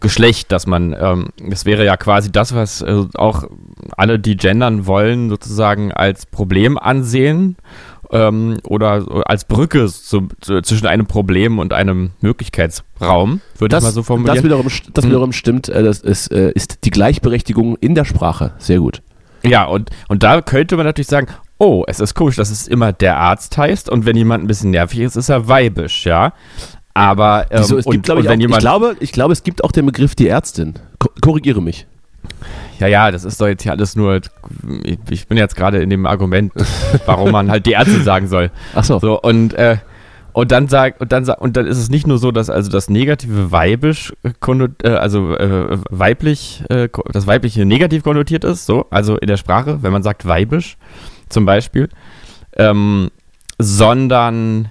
[0.00, 3.44] Geschlecht, dass man, ähm, das wäre ja quasi das, was äh, auch
[3.96, 7.56] alle, die gendern wollen, sozusagen als Problem ansehen
[8.12, 13.90] ähm, oder als Brücke zu, zu, zwischen einem Problem und einem Möglichkeitsraum, würde ich mal
[13.90, 14.36] so formulieren.
[14.36, 15.08] das wiederum, das Mhm.
[15.08, 18.52] wiederum stimmt, äh, das ist, äh, ist die Gleichberechtigung in der Sprache.
[18.58, 19.02] Sehr gut.
[19.42, 21.26] Ja, und, und da könnte man natürlich sagen,
[21.58, 24.70] oh, es ist komisch, dass es immer der Arzt heißt und wenn jemand ein bisschen
[24.70, 26.32] nervig ist, ist er weibisch, ja.
[26.94, 29.42] Aber ähm, Wieso, es und, gibt, glaube ich, wenn auch, ich, glaube, ich glaube, es
[29.42, 30.74] gibt auch den Begriff die Ärztin.
[30.98, 31.86] Ko korrigiere mich.
[32.78, 34.20] Ja, ja, das ist doch jetzt hier alles nur,
[35.10, 36.52] ich, bin jetzt gerade in dem Argument,
[37.06, 38.50] warum man halt die Ärztin sagen soll.
[38.74, 38.98] Ach so.
[38.98, 39.76] So, und, äh,
[40.32, 42.70] und dann sagt, und dann sagt, und dann ist es nicht nur so, dass also
[42.70, 44.30] das negative weibisch, äh,
[44.82, 49.82] äh, also äh, weiblich, äh, das weibliche negativ konnotiert ist, so, also in der Sprache,
[49.82, 50.76] wenn man sagt weibisch,
[51.28, 51.88] zum Beispiel,
[52.56, 53.10] ähm,
[53.58, 54.70] sondern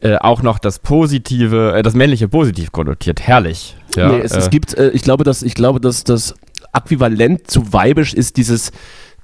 [0.00, 3.76] äh, auch noch das positive, äh, das männliche positiv konnotiert, herrlich.
[3.96, 6.34] Ja, nee, es, äh, es gibt, äh, ich glaube, dass, ich glaube, dass das
[6.72, 8.72] Äquivalent zu weibisch ist dieses,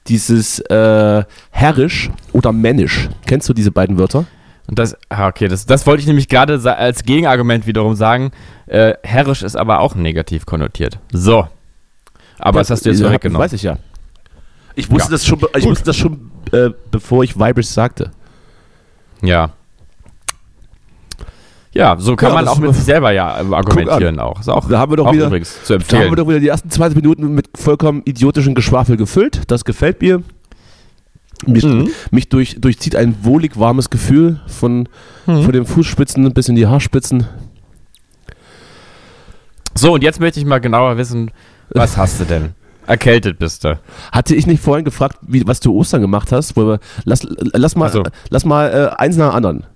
[0.09, 3.09] dieses äh, herrisch oder männisch.
[3.27, 4.27] Kennst du diese beiden Wörter?
[4.69, 8.33] Und das, ah, okay, das, das wollte ich nämlich gerade als Gegenargument wiederum sagen.
[8.67, 10.99] Äh, herrisch ist aber auch negativ konnotiert.
[11.13, 11.47] So.
[12.39, 13.45] Aber ja, das hast du jetzt ja, weggenommen.
[13.45, 13.79] Weiß ich ja.
[14.75, 15.13] Ich wusste ja.
[15.13, 18.11] das schon, ich wusste das schon äh, bevor ich Vibers sagte.
[19.23, 19.53] Ja.
[21.77, 24.41] Ja, so kann ja, man auch mit sich selber ja argumentieren auch.
[24.41, 26.01] Ist auch, da haben wir doch wieder, übrigens zu empfehlen.
[26.01, 29.43] Da haben wir doch wieder die ersten 20 Minuten mit vollkommen idiotischen Geschwafel gefüllt.
[29.49, 30.23] Das gefällt mir.
[31.47, 31.91] Mich, mhm.
[32.11, 34.89] mich durch, durchzieht ein wohlig warmes Gefühl von,
[35.27, 35.43] mhm.
[35.43, 37.27] von den Fußspitzen bis in die Haarspitzen.
[39.75, 41.31] So, und jetzt möchte ich mal genauer wissen,
[41.71, 42.55] was hast du denn?
[42.87, 43.79] Erkältet bist du.
[44.13, 46.55] Hatte ich nicht vorhin gefragt, wie, was du Ostern gemacht hast?
[47.05, 48.05] lass, lass mal, so.
[48.31, 49.67] lass mal äh, eins nach anderen.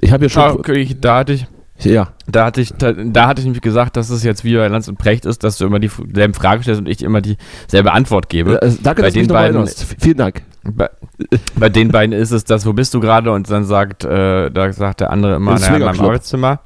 [0.00, 0.42] Ich habe ja schon.
[0.42, 1.46] Ah, okay, da hatte ich.
[1.80, 2.08] Ja.
[2.26, 4.88] Da hatte ich, da, da, hatte ich nämlich gesagt, dass es jetzt wie bei Lanz
[4.88, 8.62] und Precht ist, dass du immer dieselben Fragen stellst und ich immer dieselbe Antwort gebe.
[8.62, 9.66] Äh, danke, bei dass den beiden.
[9.98, 10.42] Vielen Dank.
[10.64, 10.88] Bei,
[11.54, 13.30] bei, den beiden ist es das, wo bist du gerade?
[13.30, 16.60] Und dann sagt, äh, da sagt der andere immer, naja, in meinem Arbeitszimmer.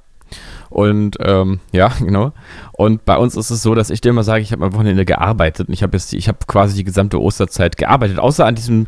[0.71, 2.33] Und ähm, ja, genau.
[2.73, 5.05] Und bei uns ist es so, dass ich dir immer sage, ich habe am Wochenende
[5.05, 8.87] gearbeitet und ich habe jetzt, ich habe quasi die gesamte Osterzeit gearbeitet, außer an diesem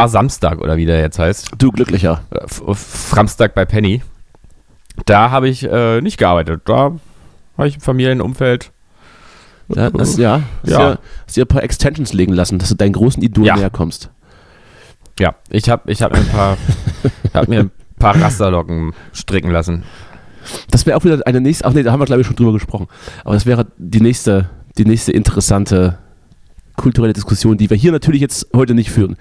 [0.00, 1.50] Kar-Samstag oder wie der jetzt heißt.
[1.58, 2.22] Du glücklicher.
[2.30, 4.02] Äh, Framstag bei Penny.
[5.06, 6.62] Da habe ich äh, nicht gearbeitet.
[6.64, 6.92] Da
[7.56, 8.72] habe ich im Familienumfeld.
[9.68, 10.90] Ja, das, ja, hast ja.
[10.90, 13.56] ja, hast dir ein paar Extensions legen lassen, dass du deinen großen Idol ja.
[13.56, 14.10] näher kommst.
[15.20, 16.56] Ja, ich habe ich hab mir ein paar,
[17.34, 19.82] hab mir ein paar Rasterlocken stricken lassen.
[20.70, 22.52] Das wäre auch wieder eine nächste, ach nee, da haben wir glaube ich schon drüber
[22.52, 22.86] gesprochen.
[23.24, 25.98] Aber das wäre die nächste, die nächste interessante
[26.76, 29.16] kulturelle Diskussion, die wir hier natürlich jetzt heute nicht führen.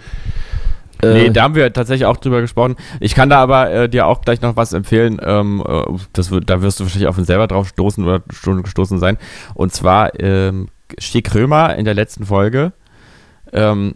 [1.01, 2.75] Äh, nee, da haben wir tatsächlich auch drüber gesprochen.
[2.99, 5.19] Ich kann da aber äh, dir auch gleich noch was empfehlen.
[5.23, 5.83] Ähm, äh,
[6.13, 9.17] das da wirst du wahrscheinlich auf uns selber drauf stoßen oder schon gestoßen sein.
[9.53, 12.73] Und zwar ähm, Schick Römer in der letzten Folge.
[13.53, 13.93] Ähm,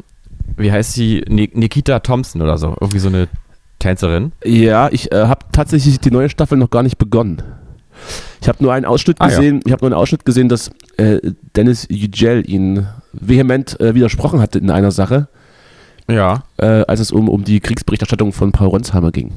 [0.57, 1.23] wie heißt sie?
[1.27, 2.75] Nikita Thompson oder so.
[2.79, 3.27] Irgendwie so eine
[3.79, 4.31] Tänzerin.
[4.43, 7.41] Ja, ich äh, habe tatsächlich die neue Staffel noch gar nicht begonnen.
[8.41, 9.61] Ich habe nur einen Ausschnitt ah, gesehen, ja.
[9.65, 11.19] ich habe nur einen Ausschnitt gesehen, dass äh,
[11.55, 15.27] Dennis Yücel ihn vehement äh, widersprochen hatte in einer Sache.
[16.11, 16.43] Ja.
[16.57, 19.33] Äh, als es um, um die Kriegsberichterstattung von Paul Ronsheimer ging.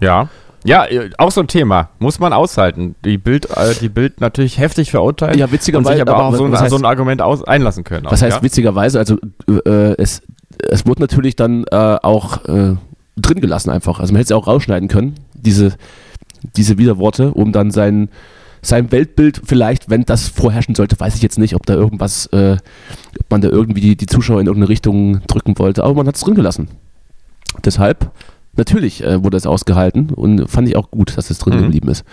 [0.00, 0.28] Ja.
[0.64, 1.90] Ja, äh, auch so ein Thema.
[1.98, 2.94] Muss man aushalten.
[3.04, 5.36] Die Bild, äh, die Bild natürlich heftig verurteilt.
[5.36, 5.88] Ja, witzigerweise.
[5.88, 8.04] Und sich aber, aber auch so ein, heißt, so ein, Argument aus, einlassen können.
[8.04, 8.42] Was auch, heißt ja?
[8.42, 8.98] witzigerweise?
[8.98, 9.16] Also,
[9.48, 10.22] äh, es,
[10.68, 12.76] es wurde natürlich dann äh, auch äh,
[13.16, 13.98] drin gelassen einfach.
[13.98, 15.74] Also, man hätte es auch rausschneiden können, diese,
[16.56, 18.08] diese Widerworte, um dann sein,
[18.62, 22.56] sein Weltbild vielleicht, wenn das vorherrschen sollte, weiß ich jetzt nicht, ob da irgendwas, äh,
[23.18, 26.14] ob man da irgendwie die, die Zuschauer in irgendeine Richtung drücken wollte, aber man hat
[26.14, 26.68] es drin gelassen.
[27.64, 28.12] Deshalb,
[28.56, 31.62] natürlich äh, wurde es ausgehalten und fand ich auch gut, dass es drin mhm.
[31.62, 32.04] geblieben ist.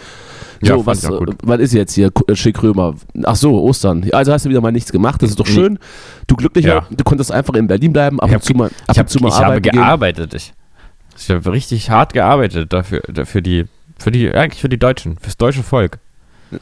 [0.61, 1.11] So, ja, was, äh,
[1.43, 2.95] was ist jetzt hier, äh, Schick Römer?
[3.23, 4.09] Ach so, Ostern.
[4.11, 5.77] Also hast du wieder mal nichts gemacht, das ist doch schön.
[6.25, 6.87] Du glücklicher, ja.
[6.89, 9.27] du konntest einfach in Berlin bleiben, ab und zu mal, ab ich hab, zu mal
[9.29, 9.65] ich arbeiten.
[9.65, 10.33] Ich habe gearbeitet.
[10.33, 10.53] Ich,
[11.15, 13.65] ich habe richtig hart gearbeitet dafür, dafür die,
[13.99, 15.99] für die, eigentlich für die Deutschen, fürs deutsche Volk.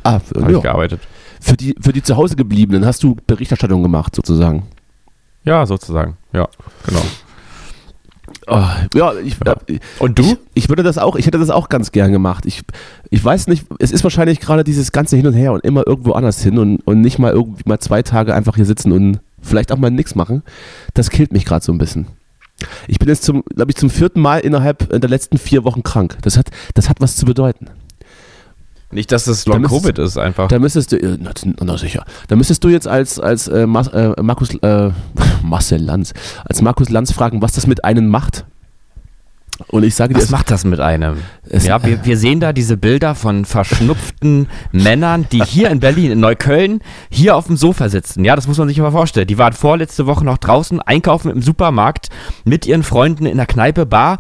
[0.04, 0.58] Ah, habe ja.
[0.58, 1.02] ich gearbeitet.
[1.40, 4.68] Für die, für die zu Hause gebliebenen hast du Berichterstattung gemacht, sozusagen.
[5.44, 6.18] Ja, sozusagen.
[6.34, 6.48] Ja,
[6.86, 7.02] genau.
[8.48, 9.56] Oh, ja, ich, ja.
[9.68, 10.24] Äh, Und du?
[10.24, 12.46] Ich, ich, würde das auch, ich hätte das auch ganz gern gemacht.
[12.46, 12.62] Ich,
[13.10, 16.14] ich weiß nicht, es ist wahrscheinlich gerade dieses ganze Hin und Her und immer irgendwo
[16.14, 19.72] anders hin und, und nicht mal irgendwie mal zwei Tage einfach hier sitzen und vielleicht
[19.72, 20.44] auch mal nichts machen.
[20.94, 22.08] Das killt mich gerade so ein bisschen.
[22.88, 26.18] Ich bin jetzt zum, glaube ich, zum vierten Mal innerhalb der letzten vier Wochen krank.
[26.22, 27.68] Das hat, das hat was zu bedeuten.
[28.90, 30.48] Nicht, dass es Long Covid ist einfach.
[30.48, 33.88] Da müsstest du, äh, na, na, sicher, da müsstest du jetzt als, als äh, Mas,
[33.90, 34.92] äh, Markus, äh,
[35.44, 36.14] Marcel Lanz,
[36.46, 38.46] als Markus Lanz fragen, was das mit einem macht.
[39.70, 41.18] Und ich sage dir, was macht das mit einem?
[41.52, 46.20] Ja, wir, wir sehen da diese Bilder von verschnupften Männern, die hier in Berlin, in
[46.20, 48.24] Neukölln, hier auf dem Sofa sitzen.
[48.24, 49.28] Ja, das muss man sich mal vorstellen.
[49.28, 52.10] Die waren vorletzte Woche noch draußen einkaufen im Supermarkt
[52.46, 54.20] mit ihren Freunden in der Kneipe, Bar,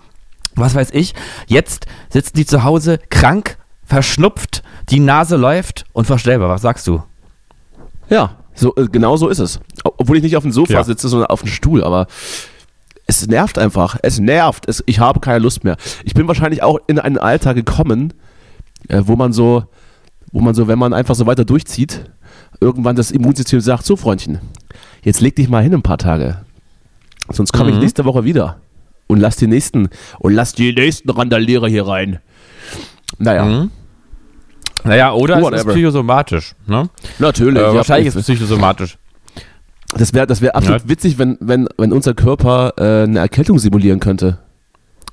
[0.55, 1.13] was weiß ich.
[1.45, 6.49] Jetzt sitzen die zu Hause krank, verschnupft, die Nase läuft und verstellbar.
[6.49, 7.01] Was sagst du?
[8.09, 9.59] Ja, so, äh, genau so ist es.
[9.83, 10.83] Obwohl ich nicht auf dem Sofa ja.
[10.83, 12.07] sitze, sondern auf dem Stuhl, aber
[13.07, 13.97] es nervt einfach.
[14.03, 14.67] Es nervt.
[14.67, 15.77] Es, ich habe keine Lust mehr.
[16.03, 18.13] Ich bin wahrscheinlich auch in einen Alter gekommen,
[18.89, 19.63] äh, wo man so,
[20.31, 22.11] wo man so, wenn man einfach so weiter durchzieht,
[22.59, 24.39] irgendwann das Immunsystem sagt, so Freundchen,
[25.03, 26.41] jetzt leg dich mal hin ein paar Tage.
[27.29, 27.77] Sonst komme mhm.
[27.77, 28.57] ich nächste Woche wieder.
[29.07, 29.87] Und lass die nächsten,
[30.19, 32.19] und lass die nächsten Randalierer hier rein.
[33.17, 33.45] Naja.
[33.45, 33.71] Mhm.
[34.83, 35.55] Naja, oder Whatever.
[35.55, 36.55] es ist psychosomatisch.
[36.65, 36.89] Ne?
[37.19, 37.61] Natürlich.
[37.61, 38.97] Äh, wahrscheinlich ist es psychosomatisch.
[39.97, 40.89] Das wäre das wär absolut ja.
[40.89, 44.39] witzig, wenn, wenn, wenn unser Körper äh, eine Erkältung simulieren könnte.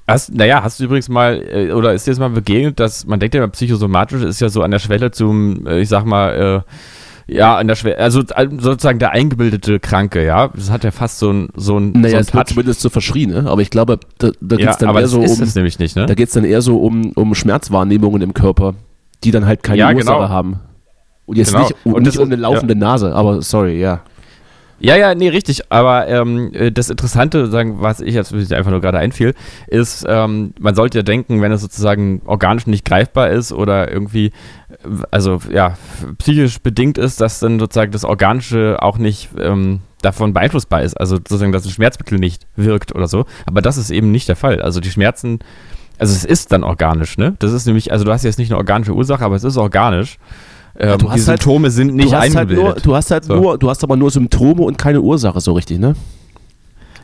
[0.07, 3.21] Hast, naja, hast du übrigens mal, äh, oder ist dir das mal begegnet, dass man
[3.21, 6.65] denkt ja, psychosomatisch ist ja so an der Schwelle zum, äh, ich sag mal,
[7.27, 10.49] Ja, in der Schwer also äh, sozusagen der eingebildete Kranke, ja.
[10.49, 13.31] Das hat ja fast so ein so ein Naja, so es wird zumindest so verschrien,
[13.31, 13.51] ne?
[13.51, 15.53] aber ich glaube, da, da geht ja, es dann aber eher so um.
[15.55, 16.05] nämlich nicht, ne?
[16.05, 18.75] Da geht es dann eher so um, um Schmerzwahrnehmungen im Körper,
[19.25, 20.29] die dann halt keine Ja, Ursache genau.
[20.29, 20.61] haben.
[21.27, 21.65] Und jetzt Genau.
[21.65, 24.03] nicht, Und und das nicht um eine laufende Nase, aber sorry, ja.
[24.81, 25.71] Ja, ja, nee, richtig.
[25.73, 29.33] Aber ähm, äh, das Interessante, sagen, was ich jetzt einfach nur gerade einfiel,
[29.69, 34.33] ist, ähm, man sollte ja denken, wenn es sozusagen organisch nicht greifbar ist oder irgendwie,
[35.11, 35.79] also ja,
[36.19, 41.01] psychisch bedingt ist, dass dann sozusagen das Organische auch nicht ähm, davon beeinflussbar ist.
[41.01, 43.25] Also sozusagen, dass ein Schmerzmittel nicht wirkt oder so.
[43.47, 44.61] Aber das ist eben nicht der Fall.
[44.61, 45.39] Also die Schmerzen,
[45.99, 47.35] also es ist dann organisch, ne?
[47.39, 50.19] Das ist nämlich, also du hast jetzt nicht eine organische Ursache, aber es ist organisch.
[50.77, 52.65] Ähm, du hast die halt- Symptome sind nicht du hast halt eingebildet.
[52.65, 53.37] nur, du hast halt So.
[53.37, 55.95] nur, du hast aber nur Symptome und keine Ursache so richtig, ne?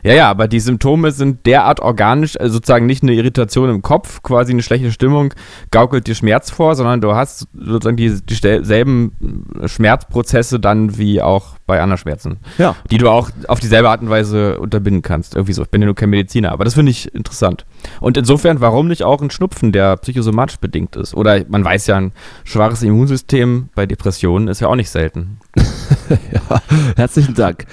[0.03, 4.21] Ja, ja, aber die Symptome sind derart organisch, also sozusagen nicht eine Irritation im Kopf,
[4.23, 5.33] quasi eine schlechte Stimmung
[5.71, 11.81] gaukelt dir Schmerz vor, sondern du hast sozusagen die, dieselben Schmerzprozesse dann wie auch bei
[11.81, 12.75] anderen Schmerzen, Ja.
[12.89, 15.35] die du auch auf dieselbe Art und Weise unterbinden kannst.
[15.35, 15.61] Irgendwie so.
[15.61, 17.65] Ich bin ja nur kein Mediziner, aber das finde ich interessant.
[17.99, 21.13] Und insofern, warum nicht auch ein Schnupfen, der psychosomatisch bedingt ist?
[21.13, 22.11] Oder man weiß ja, ein
[22.43, 25.39] schwaches Immunsystem bei Depressionen ist ja auch nicht selten.
[26.09, 26.61] ja.
[26.97, 27.65] Herzlichen Dank.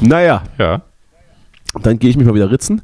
[0.00, 0.82] Naja, Ja.
[1.82, 2.82] Dann gehe ich mich mal wieder ritzen.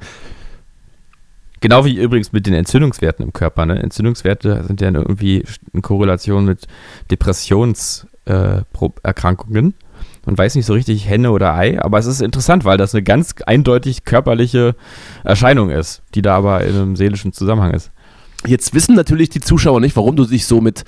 [1.61, 3.67] Genau wie übrigens mit den Entzündungswerten im Körper.
[3.67, 3.83] Ne?
[3.83, 6.67] Entzündungswerte sind ja irgendwie in Korrelation mit
[7.11, 9.71] Depressionserkrankungen.
[9.71, 9.75] Äh.
[10.27, 13.05] Man weiß nicht so richtig Henne oder Ei, aber es ist interessant, weil das eine
[13.05, 14.75] ganz eindeutig körperliche
[15.25, 17.93] Erscheinung ist, die da aber in einem seelischen Zusammenhang ist.
[18.45, 20.85] Jetzt wissen natürlich die Zuschauer nicht, warum du dich so mit,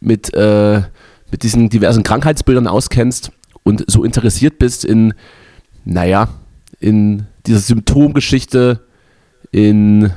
[0.00, 0.82] mit, äh,
[1.30, 5.14] mit diesen diversen Krankheitsbildern auskennst und so interessiert bist in,
[5.84, 6.28] naja,
[6.84, 8.80] in dieser Symptomgeschichte,
[9.50, 10.10] in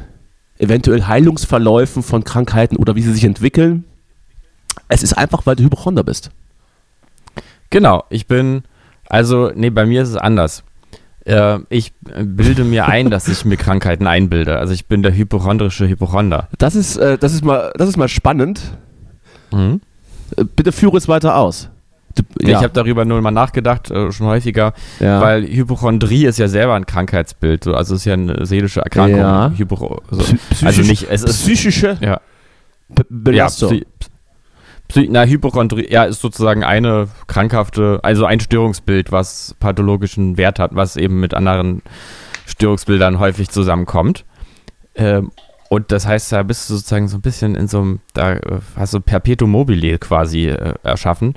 [0.57, 3.85] eventuell Heilungsverläufen von Krankheiten oder wie sie sich entwickeln.
[4.89, 6.29] Es ist einfach, weil du Hypochonder bist.
[7.69, 8.63] Genau, ich bin,
[9.07, 10.63] also, nee, bei mir ist es anders.
[11.25, 14.57] Äh, ich bilde mir ein, dass ich mir Krankheiten einbilde.
[14.59, 16.49] Also ich bin der hypochondrische Hypochonder.
[16.57, 18.61] Das ist, äh, das ist, mal, das ist mal spannend.
[19.53, 19.79] Mhm.
[20.35, 21.69] Äh, Bitte führe es weiter aus.
[22.39, 25.21] Du, Ich habe darüber nur mal nachgedacht, äh, schon häufiger, ja.
[25.21, 29.19] weil Hypochondrie ist ja selber ein Krankheitsbild, so, also es ist ja eine seelische Erkrankung.
[29.19, 29.51] Ja.
[29.55, 32.19] Hypo, Also psychisch- nicht, es ist psychische ja,
[32.89, 33.73] Be Belastung.
[33.73, 33.85] Ja, Psy,
[34.87, 40.73] Psy, na, Hypochondrie, ja, ist sozusagen eine krankhafte, also ein Störungsbild, was pathologischen Wert hat,
[40.75, 41.81] was eben mit anderen
[42.45, 44.23] Störungsbildern häufig zusammenkommt.
[44.95, 45.31] Ähm,
[45.69, 48.39] und das heißt, da bist du sozusagen so ein bisschen in so einem, da äh,
[48.77, 51.33] hast du Perpetuum mobile quasi äh, erschaffen.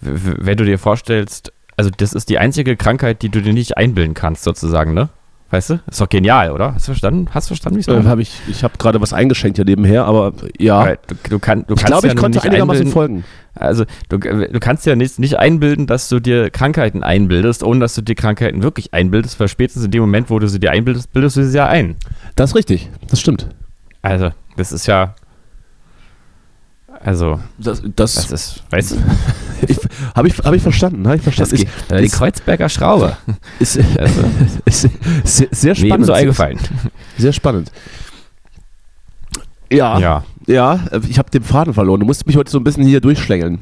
[0.00, 4.14] Wenn du dir vorstellst, also das ist die einzige Krankheit, die du dir nicht einbilden
[4.14, 5.08] kannst, sozusagen, ne?
[5.50, 5.80] Weißt du?
[5.86, 6.74] Ist doch genial, oder?
[6.74, 7.26] Hast du verstanden?
[7.32, 9.64] Hast du verstanden, wie ich es Äh, hab ich ich habe gerade was eingeschenkt hier
[9.64, 10.96] nebenher, aber ja.
[11.06, 13.24] Du, du, kann, du ich glaube, ja ich konnte nicht einigermaßen folgen.
[13.54, 17.94] Also, du, du kannst ja nicht, nicht einbilden, dass du dir Krankheiten einbildest, ohne dass
[17.94, 21.14] du dir Krankheiten wirklich einbildest, weil spätestens in dem Moment, wo du sie dir einbildest,
[21.14, 21.96] bildest du sie ja ein.
[22.36, 23.48] Das ist richtig, das stimmt.
[24.02, 25.14] Also, das ist ja.
[27.00, 28.96] Also, Das, das, das ist, weißt du,
[30.14, 31.06] habe ich, hab ich verstanden.
[31.06, 31.56] Hab ich das verstanden.
[31.88, 33.16] geht, äh, die ist, Kreuzberger Schraube.
[33.60, 34.22] ist, ist, Also,
[34.64, 34.80] ist,
[35.24, 35.92] sehr, sehr mir spannend.
[35.94, 36.58] ebenso eingefallen.
[37.16, 37.70] Sehr spannend.
[39.70, 40.80] Ja, ja, Ja.
[40.90, 42.00] äh, ich habe den Faden verloren.
[42.00, 43.60] Du musst mich heute so ein bisschen hier durchschlängeln.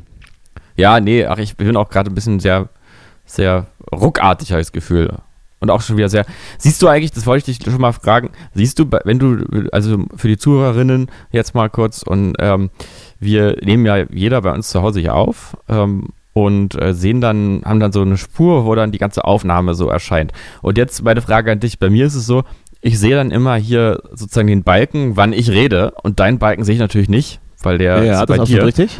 [0.77, 2.69] Ja, nee, ach, ich bin auch gerade ein bisschen sehr,
[3.25, 5.15] sehr ruckartig, habe ich das Gefühl.
[5.59, 6.27] Und auch schon wieder sehr.
[6.59, 10.05] Siehst du eigentlich, das wollte ich dich schon mal fragen, siehst du, wenn du, also
[10.15, 12.69] für die Zuhörerinnen jetzt mal kurz, und ähm,
[13.19, 17.62] wir nehmen ja jeder bei uns zu Hause hier auf ähm, und äh, sehen dann,
[17.64, 20.33] haben dann so eine Spur, wo dann die ganze Aufnahme so erscheint.
[20.61, 22.42] Und jetzt meine Frage an dich, bei mir ist es so,
[22.83, 26.75] ich sehe dann immer hier sozusagen den Balken, wann ich rede, und deinen Balken sehe
[26.75, 28.66] ich natürlich nicht, weil der ist das bei ist absolut dir.
[28.66, 28.99] richtig.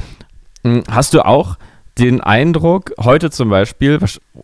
[0.63, 1.59] Mm, Hast du auch
[1.99, 3.99] den Eindruck, heute zum Beispiel,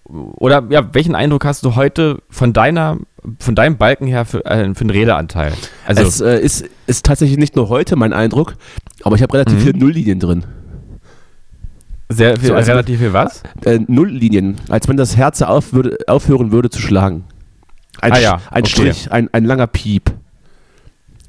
[0.04, 2.98] oder ja, welchen Eindruck hast du heute von deiner,
[3.38, 5.54] von deinem Balken her für, äh, für einen Redeanteil?
[5.86, 8.54] Also, es äh, ist, ist tatsächlich nicht nur heute mein Eindruck,
[9.02, 9.62] aber ich habe relativ Mhm.
[9.62, 10.44] viele Nulllinien drin.
[12.12, 13.42] Sehr viel, so, also- relativ viel was?
[13.64, 17.24] Äh, Nulllinien, als wenn das Herz auf würde, aufhören würde zu schlagen.
[18.00, 18.70] Ein, Ah ja, ein okay.
[18.70, 20.10] Strich, ein, ein langer Piep.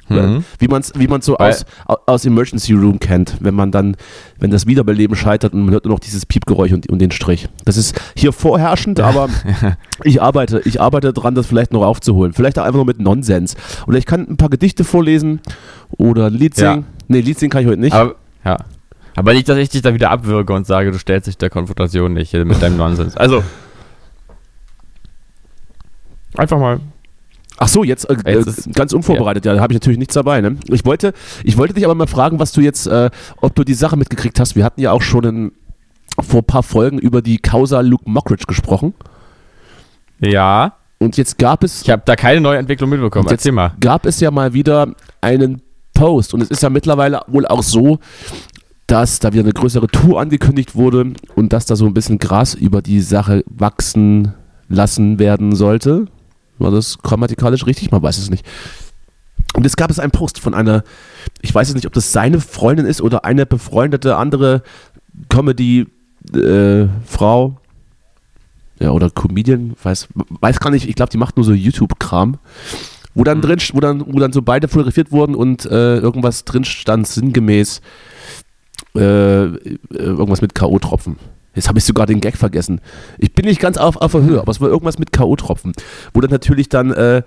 [0.09, 0.43] Mhm.
[0.59, 3.71] Wie man es wie man's so Weil- aus, au- aus Emergency Room kennt, wenn man
[3.71, 3.95] dann,
[4.37, 7.47] wenn das Wiederbeleben scheitert und man hört nur noch dieses Piepgeräusch und, und den Strich.
[7.63, 9.29] Das ist hier vorherrschend, aber
[10.03, 12.33] ich arbeite, ich arbeite dran, das vielleicht noch aufzuholen.
[12.33, 13.55] Vielleicht auch einfach nur mit Nonsens.
[13.87, 15.39] Oder ich kann ein paar Gedichte vorlesen
[15.97, 16.73] oder ein Lied Ja.
[16.73, 16.85] singen.
[17.07, 17.93] Nee, Lied singen kann ich heute nicht.
[17.93, 18.57] Aber, ja.
[19.15, 22.13] Aber nicht, dass ich dich da wieder abwürge und sage, du stellst dich der Konfrontation
[22.13, 23.15] nicht mit deinem Nonsens.
[23.15, 23.43] Also,
[26.35, 26.79] einfach mal.
[27.57, 30.15] Ach so, jetzt, äh, Jetzt äh, ist- ganz unvorbereitet, ja, da habe ich natürlich nichts
[30.15, 30.41] dabei.
[30.41, 30.57] Ne?
[30.69, 33.09] Ich, wollte, ich wollte dich aber mal fragen, was du jetzt, äh,
[33.41, 34.55] ob du die Sache mitgekriegt hast.
[34.55, 35.51] Wir hatten ja auch schon einen,
[36.19, 38.93] vor ein paar Folgen über die Causa Luke Mockridge gesprochen.
[40.19, 40.73] Ja.
[40.99, 41.83] Und jetzt gab es.
[41.83, 43.25] Ich habe da keine neue Entwicklung mitbekommen.
[43.25, 43.73] Jetzt Erzähl mal.
[43.79, 44.87] gab es ja mal wieder
[45.21, 45.61] einen
[45.93, 46.33] Post.
[46.33, 47.99] Und es ist ja mittlerweile wohl auch so,
[48.87, 52.53] dass da wieder eine größere Tour angekündigt wurde und dass da so ein bisschen Gras
[52.53, 54.33] über die Sache wachsen
[54.67, 56.07] lassen werden sollte.
[56.59, 57.91] War das grammatikalisch richtig?
[57.91, 58.45] Man weiß es nicht.
[59.53, 60.83] Und es gab es einen Post von einer,
[61.41, 64.63] ich weiß jetzt nicht, ob das seine Freundin ist oder eine befreundete andere
[65.29, 65.87] Comedy-Frau.
[68.79, 70.07] ja, oder Comedian, weiß,
[70.41, 72.37] weiß gar nicht, ich glaube, die macht nur so YouTube-Kram.
[73.15, 76.65] Wo dann drin, wo dann, wo dann so beide fotografiert wurden und äh, irgendwas drin
[76.65, 77.81] stand, sinngemäß
[78.95, 79.45] äh,
[79.89, 81.15] irgendwas mit K.O.-Tropfen.
[81.55, 82.81] Jetzt habe ich sogar den Gag vergessen.
[83.19, 85.73] Ich bin nicht ganz auf, auf der Höhe, aber es war irgendwas mit K.O.-Tropfen.
[86.13, 87.21] Wo dann natürlich dann äh,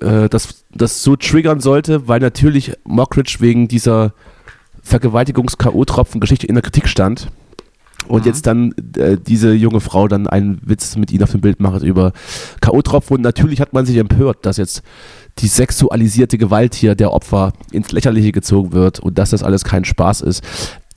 [0.00, 4.12] äh, das, das so triggern sollte, weil natürlich Mockridge wegen dieser
[4.82, 7.28] Vergewaltigungs-K.O.-Tropfen-Geschichte in der Kritik stand.
[8.08, 11.58] Und jetzt dann äh, diese junge Frau dann einen Witz mit ihnen auf dem Bild
[11.58, 12.12] macht über
[12.60, 13.14] K.O.-Tropfen.
[13.14, 14.82] Und natürlich hat man sich empört, dass jetzt
[15.38, 19.84] die sexualisierte Gewalt hier der Opfer ins Lächerliche gezogen wird und dass das alles kein
[19.84, 20.42] Spaß ist.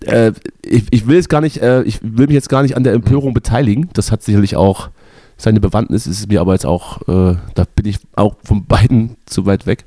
[0.06, 0.32] Äh,
[0.64, 2.94] ich, ich will jetzt gar nicht, äh, ich will mich jetzt gar nicht an der
[2.94, 3.90] Empörung beteiligen.
[3.94, 4.90] Das hat sicherlich auch
[5.38, 9.16] seine Bewandtnis, ist es mir aber jetzt auch, äh, da bin ich auch von beiden
[9.26, 9.86] zu weit weg.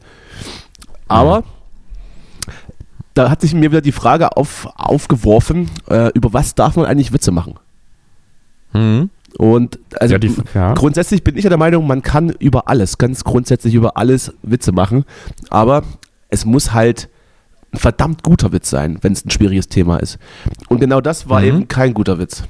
[1.09, 1.45] Aber
[3.15, 7.13] da hat sich mir wieder die Frage auf, aufgeworfen, äh, über was darf man eigentlich
[7.13, 7.55] Witze machen?
[8.73, 9.11] Mhm.
[9.39, 10.75] Und also Ja, die- ja.
[10.75, 14.73] grundsätzlich bin ich ja der Meinung, man kann über alles, ganz grundsätzlich über alles Witze
[14.73, 15.05] machen,
[15.51, 15.83] aber
[16.29, 17.09] es muss halt
[17.73, 20.19] ein verdammt guter Witz sein, wenn es ein schwieriges Thema ist.
[20.69, 21.47] Und genau das war Mhm.
[21.47, 22.45] eben kein guter Witz.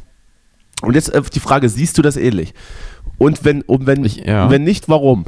[0.82, 2.54] Und jetzt äh, die Frage, siehst du das ähnlich?
[3.18, 4.50] Und wenn, und wenn, Ich- ja.
[4.50, 5.24] wenn nicht, warum?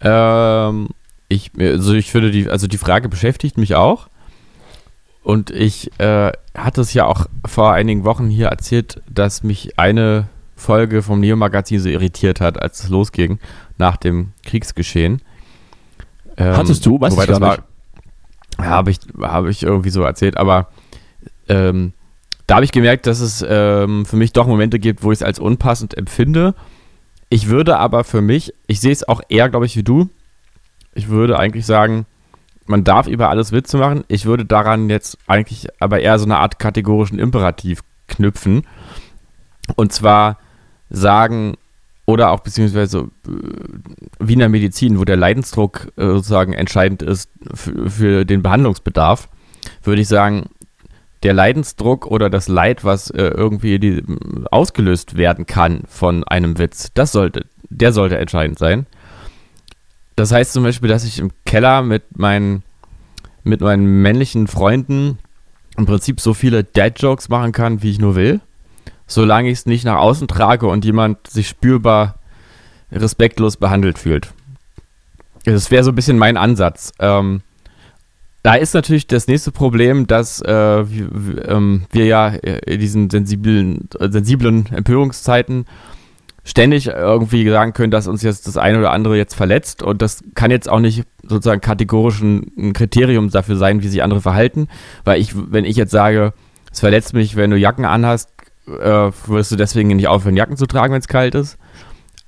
[0.00, 0.88] Ähm,
[1.28, 4.08] ich, also ich finde, die, also die Frage beschäftigt mich auch.
[5.22, 10.28] Und ich äh, hatte es ja auch vor einigen Wochen hier erzählt, dass mich eine
[10.54, 13.38] Folge vom Neo-Magazin so irritiert hat, als es losging,
[13.78, 15.22] nach dem Kriegsgeschehen.
[16.36, 17.00] Ähm, Hattest du?
[17.00, 17.62] Weiß wobei ich das war, nicht.
[18.58, 20.68] Habe ich, hab ich irgendwie so erzählt, aber
[21.48, 21.92] ähm,
[22.46, 25.22] da habe ich gemerkt, dass es ähm, für mich doch Momente gibt, wo ich es
[25.22, 26.54] als unpassend empfinde.
[27.30, 30.08] Ich würde aber für mich, ich sehe es auch eher, glaube ich, wie du.
[30.94, 32.06] Ich würde eigentlich sagen,
[32.66, 34.04] man darf über alles Witze machen.
[34.08, 38.66] Ich würde daran jetzt eigentlich aber eher so eine Art kategorischen Imperativ knüpfen.
[39.76, 40.38] Und zwar
[40.90, 41.56] sagen,
[42.06, 43.30] oder auch beziehungsweise äh,
[44.20, 49.28] wie in der Medizin, wo der Leidensdruck äh, sozusagen entscheidend ist für, den Behandlungsbedarf,
[49.82, 50.50] würde ich sagen,
[51.22, 54.02] der Leidensdruck oder das Leid, was äh, irgendwie die,
[54.50, 58.86] ausgelöst werden kann von einem Witz, das sollte, der sollte entscheidend sein.
[60.16, 62.62] Das heißt zum Beispiel, dass ich im Keller mit meinen,
[63.42, 65.18] mit meinen männlichen Freunden
[65.76, 68.40] im Prinzip so viele Dad-Jokes machen kann, wie ich nur will,
[69.06, 72.16] solange ich es nicht nach außen trage und jemand sich spürbar
[72.90, 74.32] respektlos behandelt fühlt.
[75.44, 76.92] Das wäre so ein bisschen mein Ansatz.
[76.98, 77.42] Ähm,
[78.42, 83.88] da ist natürlich das nächste Problem, dass äh, wir, ähm, wir ja in diesen sensiblen,
[83.98, 85.66] äh, sensiblen Empörungszeiten
[86.44, 90.22] ständig irgendwie sagen können, dass uns jetzt das eine oder andere jetzt verletzt und das
[90.34, 94.68] kann jetzt auch nicht sozusagen kategorisch ein Kriterium dafür sein, wie sich andere verhalten,
[95.04, 96.34] weil ich, wenn ich jetzt sage,
[96.70, 98.33] es verletzt mich, wenn du Jacken anhast,
[98.66, 101.58] äh, wirst du deswegen nicht aufhören, Jacken zu tragen, wenn es kalt ist,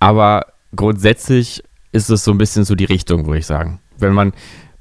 [0.01, 3.81] aber grundsätzlich ist es so ein bisschen so die Richtung, würde ich sagen.
[3.99, 4.33] Wenn man,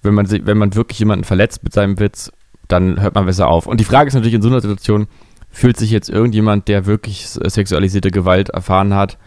[0.01, 2.31] wenn man, wenn man wirklich jemanden verletzt mit seinem Witz,
[2.67, 3.67] dann hört man besser auf.
[3.67, 5.07] Und die Frage ist natürlich in so einer Situation,
[5.49, 9.17] fühlt sich jetzt irgendjemand, der wirklich sexualisierte Gewalt erfahren hat,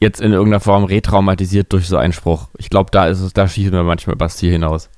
[0.00, 2.48] jetzt in irgendeiner Form retraumatisiert durch so einen Spruch?
[2.58, 4.90] Ich glaube, da ist es, da schießen wir manchmal Basti hinaus.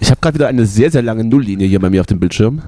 [0.00, 2.62] Ich habe gerade wieder eine sehr, sehr lange Nulllinie hier bei mir auf dem Bildschirm.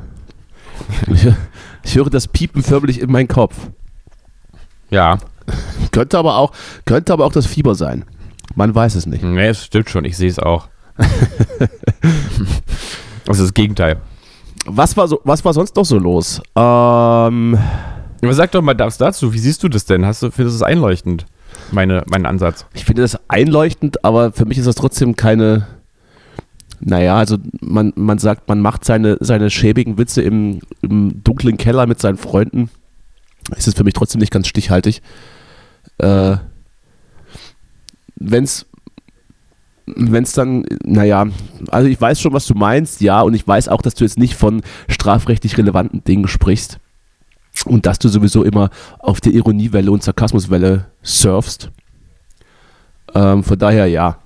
[1.85, 3.57] Ich, höre das Piepen förmlich in meinen Kopf.
[4.90, 5.19] Ja,
[5.93, 6.53] Könnte aber auch,
[6.85, 8.05] könnte aber auch das Fieber sein.
[8.55, 9.23] Man weiß es nicht.
[9.23, 10.69] nee, es stimmt schon, ich sehe es auch.
[13.25, 13.97] das ist das Gegenteil.
[14.66, 16.40] Was war, so, was war sonst noch so los?
[16.55, 17.59] Ähm,
[18.23, 20.05] Aber sag doch mal das dazu, wie siehst du das denn?
[20.05, 21.27] Hast du, findest du es einleuchtend,
[21.73, 22.66] meine, mein Ansatz?
[22.75, 25.66] ich finde das einleuchtend, aber für mich ist das trotzdem keine.
[26.81, 31.87] Naja, also man, man sagt, man macht seine, seine schäbigen Witze im, im dunklen Keller
[31.87, 32.70] mit seinen Freunden.
[33.57, 35.03] Ist es für mich trotzdem nicht ganz stichhaltig.
[35.99, 36.37] Äh,
[38.16, 38.66] wenn es
[40.33, 41.26] dann, naja,
[41.70, 44.18] also ich weiß schon, was du meinst, ja, und ich weiß auch, dass du jetzt
[44.18, 46.78] nicht von strafrechtlich relevanten Dingen sprichst
[47.64, 51.70] und dass du sowieso immer auf der Ironiewelle und Sarkasmuswelle surfst.
[53.14, 54.18] Ähm, von daher ja.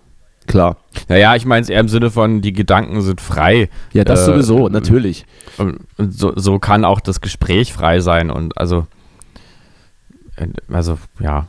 [0.47, 0.76] Klar.
[1.09, 3.68] Naja, ich meine es eher im Sinne von, die Gedanken sind frei.
[3.92, 5.24] Ja, das Äh, sowieso, natürlich.
[5.59, 8.86] Und und so, so kann auch das Gespräch frei sein und also,
[10.36, 11.47] äh, also ja.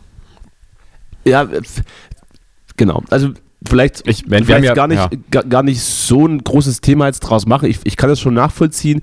[1.26, 1.62] Ja, äh,
[2.78, 3.04] genau.
[3.10, 3.30] Also
[3.68, 5.10] vielleicht, Ich- wenn wir vielleicht ja- gar, nicht, ja.
[5.32, 7.70] gar, gar nicht so ein großes Thema jetzt draus machen.
[7.70, 9.02] Ich, ich kann das schon nachvollziehen.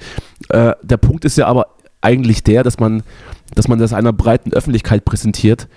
[0.51, 1.67] Äh, der Punkt ist ja aber
[2.01, 3.03] eigentlich der, dass man,
[3.55, 5.69] dass man das einer breiten Öffentlichkeit präsentiert.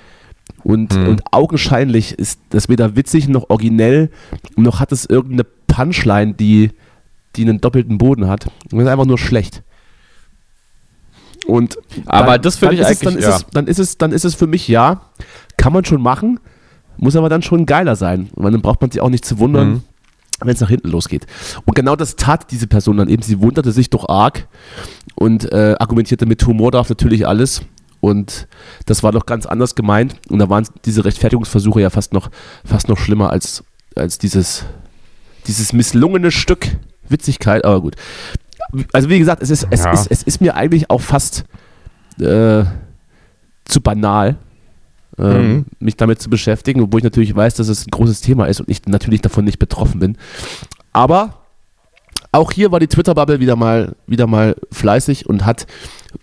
[0.65, 1.07] Und, Mhm.
[1.09, 4.09] und augenscheinlich ist das weder witzig noch originell,
[4.57, 6.71] noch hat es irgendeine Punchline, die,
[7.35, 8.47] die einen doppelten Boden hat.
[8.71, 9.61] Und das ist einfach nur schlecht.
[11.47, 13.35] Und Aber dann- das finde ich ist es, dann, eigentlich, ist ja.
[13.37, 15.01] es, dann ist es, dann ist es für mich ja,
[15.57, 16.39] kann man schon machen,
[16.97, 18.29] muss aber dann schon geiler sein.
[18.35, 19.81] Weil dann braucht man sich auch nicht zu wundern, Mhm.
[20.39, 21.27] wenn es nach hinten losgeht.
[21.65, 23.21] Und genau das tat diese Person dann eben.
[23.21, 24.47] Sie wunderte sich doch arg
[25.13, 27.61] und äh, argumentierte mit Humor darf natürlich alles.
[28.05, 28.47] Und
[28.85, 30.15] das war doch ganz anders gemeint.
[30.29, 32.29] Und da waren diese Rechtfertigungsversuche ja fast noch,
[32.63, 33.63] fast noch schlimmer als,
[33.95, 34.63] als dieses,
[35.47, 36.67] dieses misslungene Stück
[37.09, 37.65] Witzigkeit.
[37.65, 37.95] Aber gut.
[38.93, 39.91] Also wie gesagt, es ist, es Ja.
[39.91, 41.45] ist, es ist mir eigentlich auch fast
[42.19, 42.63] äh,
[43.65, 44.35] zu banal,
[45.17, 45.65] ähm, Mhm.
[45.79, 48.69] mich damit zu beschäftigen, obwohl ich natürlich weiß, dass es ein großes Thema ist und
[48.69, 50.17] ich natürlich davon nicht betroffen bin.
[50.93, 51.44] Aber
[52.35, 55.67] auch hier war die Twitter-Bubble wieder mal, wieder mal fleißig und hat,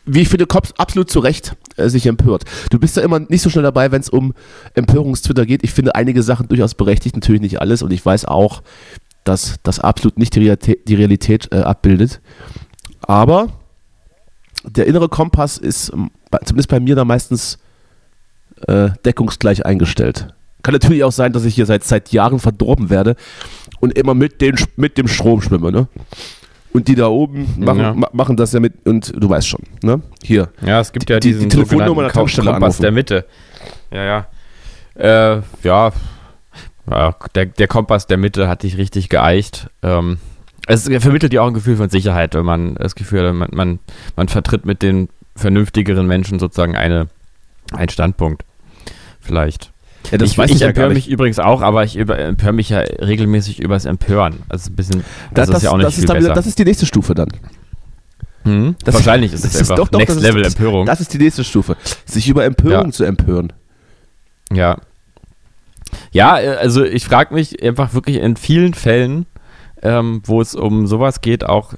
[0.05, 2.45] wie ich finde, Kops absolut zu Recht äh, sich empört.
[2.71, 4.35] Du bist ja immer nicht so schnell dabei, wenn es um
[4.75, 5.65] Empörungstwitter geht.
[5.65, 8.63] Ich finde einige Sachen durchaus berechtigt, natürlich nicht alles und ich weiß auch,
[9.25, 12.21] dass das absolut nicht die Realität, die Realität äh, abbildet.
[13.01, 13.49] Aber
[14.65, 15.87] der innere Kompass ist
[16.45, 17.59] zumindest bei mir da meistens
[18.67, 20.29] äh, deckungsgleich eingestellt.
[20.63, 23.17] Kann natürlich auch sein, dass ich hier seit, seit Jahren verdorben werde
[23.81, 25.89] und immer mit, den, mit dem Strom schwimme, ne?
[26.73, 27.93] Und die da oben machen, Ja.
[27.95, 30.01] ma, machen das ja mit, und du weißt schon, ne?
[30.23, 30.49] Hier.
[30.65, 32.83] Ja, es gibt ja Die- die diesen Telefonnummer sogenannten der Tankstelle Kompass anrufen.
[32.83, 33.25] der Mitte.
[33.91, 34.27] Ja, ja.
[35.35, 35.93] Äh, ja.
[36.91, 39.69] ja der, der Kompass der Mitte hat dich richtig geeicht.
[39.83, 40.19] Ähm,
[40.67, 43.79] es vermittelt dir auch ein Gefühl von Sicherheit, wenn man das Gefühl hat, man, man,
[44.17, 47.09] man vertritt mit den vernünftigeren Menschen sozusagen eine,
[47.73, 48.45] einen Standpunkt.
[49.21, 49.72] Vielleicht.
[50.11, 53.85] Ja, ich ich empöre mich übrigens auch, aber ich über- empöre mich ja regelmäßig übers
[53.85, 54.41] Empören.
[54.49, 56.19] Also ein bisschen, das, ist ja auch nicht das viel besser.
[56.21, 57.29] wieder, das ist die nächste Stufe dann.
[58.45, 58.75] Hm?
[58.85, 60.87] das- Wahrscheinlich ist es das ist einfach doch- doch, Next das ist- Level das- Empörung.
[60.87, 61.77] Das ist die nächste Stufe.
[62.05, 62.91] Sich über Empörung Ja.
[62.93, 63.53] zu empören.
[64.53, 64.79] Ja.
[66.11, 69.27] Ja, äh, also ich frage mich einfach wirklich in vielen Fällen,
[69.83, 71.75] ähm, wo es um sowas geht, auch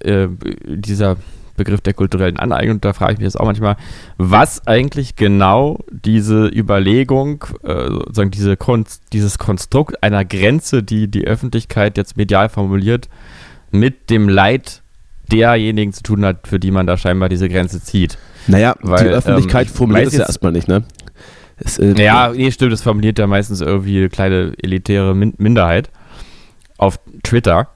[0.00, 0.26] äh,
[0.66, 1.16] dieser
[1.60, 3.76] Begriff der kulturellen Aneignung, da frage ich mich jetzt auch manchmal,
[4.16, 11.26] was eigentlich genau diese Überlegung, äh, sozusagen diese Konst, dieses Konstrukt einer Grenze, die die
[11.26, 13.08] Öffentlichkeit jetzt medial formuliert,
[13.70, 14.82] mit dem Leid
[15.30, 18.18] derjenigen zu tun hat, für die man da scheinbar diese Grenze zieht.
[18.46, 20.82] Naja, Weil, die Öffentlichkeit ähm, formuliert es ja erstmal nicht, ne?
[21.58, 25.90] Es, äh, Ja, nee, stimmt, das formuliert ja meistens irgendwie eine kleine elitäre Min Minderheit
[26.78, 27.68] auf Twitter.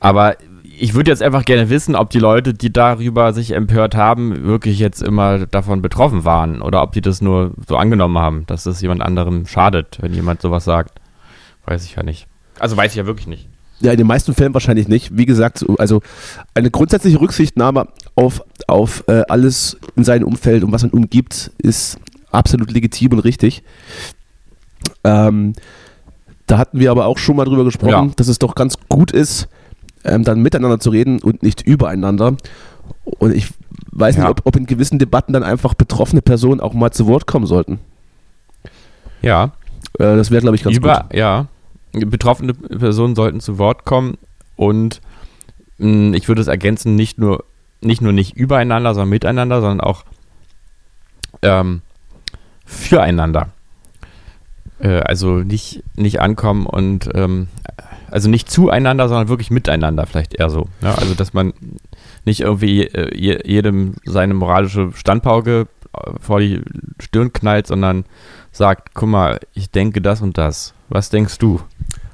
[0.00, 0.36] Aber
[0.82, 4.80] ich würde jetzt einfach gerne wissen, ob die Leute, die darüber sich empört haben, wirklich
[4.80, 8.80] jetzt immer davon betroffen waren oder ob die das nur so angenommen haben, dass es
[8.80, 10.98] jemand anderem schadet, wenn jemand sowas sagt.
[11.66, 12.26] Weiß ich ja nicht.
[12.58, 13.48] Also weiß ich ja wirklich nicht.
[13.78, 15.16] Ja, in den meisten Fällen wahrscheinlich nicht.
[15.16, 16.02] Wie gesagt, so- also
[16.54, 22.00] eine grundsätzliche Rücksichtnahme auf, auf äh, alles in seinem Umfeld und was ihn umgibt, ist
[22.32, 23.62] absolut legitim und richtig.
[25.04, 25.52] Ähm,
[26.48, 28.14] da hatten wir aber auch schon mal drüber gesprochen, Ja.
[28.16, 29.46] dass es doch ganz gut ist,
[30.04, 32.36] ähm, dann miteinander zu reden und nicht übereinander.
[33.04, 33.48] Und ich
[33.92, 34.22] weiß Ja.
[34.22, 37.46] nicht, ob, ob in gewissen Debatten dann einfach betroffene Personen auch mal zu Wort kommen
[37.46, 37.78] sollten.
[39.22, 39.52] Ja.
[39.98, 41.14] Äh, das wäre, glaube ich, ganz Über, gut.
[41.18, 41.46] ja.
[41.92, 44.16] Betroffene Personen sollten zu Wort kommen
[44.56, 45.00] und
[45.78, 47.44] mh, ich würde es ergänzen, nicht nur,
[47.82, 50.04] nicht nur nicht übereinander, sondern miteinander, sondern auch
[51.42, 51.82] ähm,
[52.64, 53.48] füreinander.
[54.80, 57.48] Äh, also nicht, nicht ankommen und ähm,
[58.12, 60.68] also nicht zueinander, sondern wirklich miteinander, vielleicht eher so.
[60.82, 60.94] Ja?
[60.94, 61.52] Also dass man
[62.24, 66.60] nicht irgendwie äh, je, jedem seine moralische Standpauke äh, vor die
[67.00, 68.04] Stirn knallt, sondern
[68.52, 70.74] sagt, guck mal, ich denke das und das.
[70.88, 71.60] Was denkst du?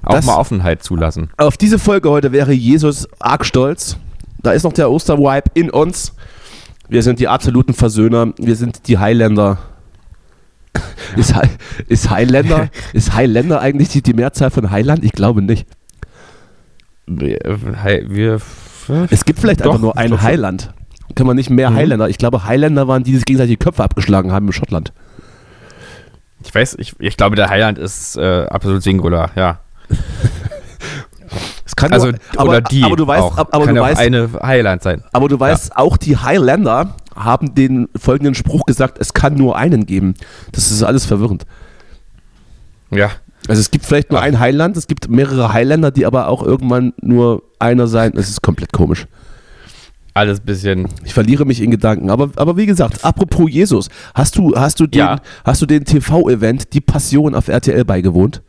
[0.03, 1.31] Auch Das- mal Offenheit zulassen.
[1.37, 3.97] Auf diese Folge heute wäre Jesus arg stolz.
[4.41, 6.15] Da ist noch der Ostervibe in uns.
[6.89, 8.33] Wir sind die absoluten Versöhner.
[8.39, 9.59] Wir sind die Highlander.
[11.17, 11.49] Ist, Hi-
[11.89, 15.05] ist Highlander, ist Highlander eigentlich die, die Mehrzahl von Highland?
[15.05, 15.67] Ich glaube nicht.
[17.11, 18.41] Wir,
[19.11, 20.21] Es gibt vielleicht Doch, einfach nur ein.
[20.23, 20.73] Highland.
[21.15, 21.77] Kann man nicht mehr Mhm.
[21.77, 22.09] Highlander?
[22.09, 24.93] Ich glaube, Highlander waren die, die sich gegenseitig die Köpfe abgeschlagen haben in Schottland.
[26.45, 29.61] ich weiß, ich, ich glaube, der Highland ist äh, absolut singular, ja.
[31.65, 33.37] Es kann Also, nur, aber, oder die aber du weißt, auch.
[33.37, 35.05] ab- aber Kann du ja auch weißt, eine Highland sein.
[35.13, 39.85] aber du weißt, auch die Highlander haben den folgenden Spruch gesagt: Es kann nur einen
[39.85, 40.15] geben.
[40.53, 41.45] Das ist alles verwirrend.
[42.91, 43.11] Ja.
[43.47, 46.93] Also es gibt vielleicht nur ein Highland, es gibt mehrere Highlander, die aber auch irgendwann
[47.01, 48.13] nur einer sein.
[48.17, 49.07] Es ist komplett komisch.
[50.15, 50.89] Alles bisschen.
[51.05, 52.11] Ich verliere mich in Gedanken.
[52.11, 55.21] Aber, aber wie gesagt, apropos Jesus, hast du, hast du den, Ja.
[55.45, 58.43] hast du den TV-Event Die Passion auf RTL beigewohnt?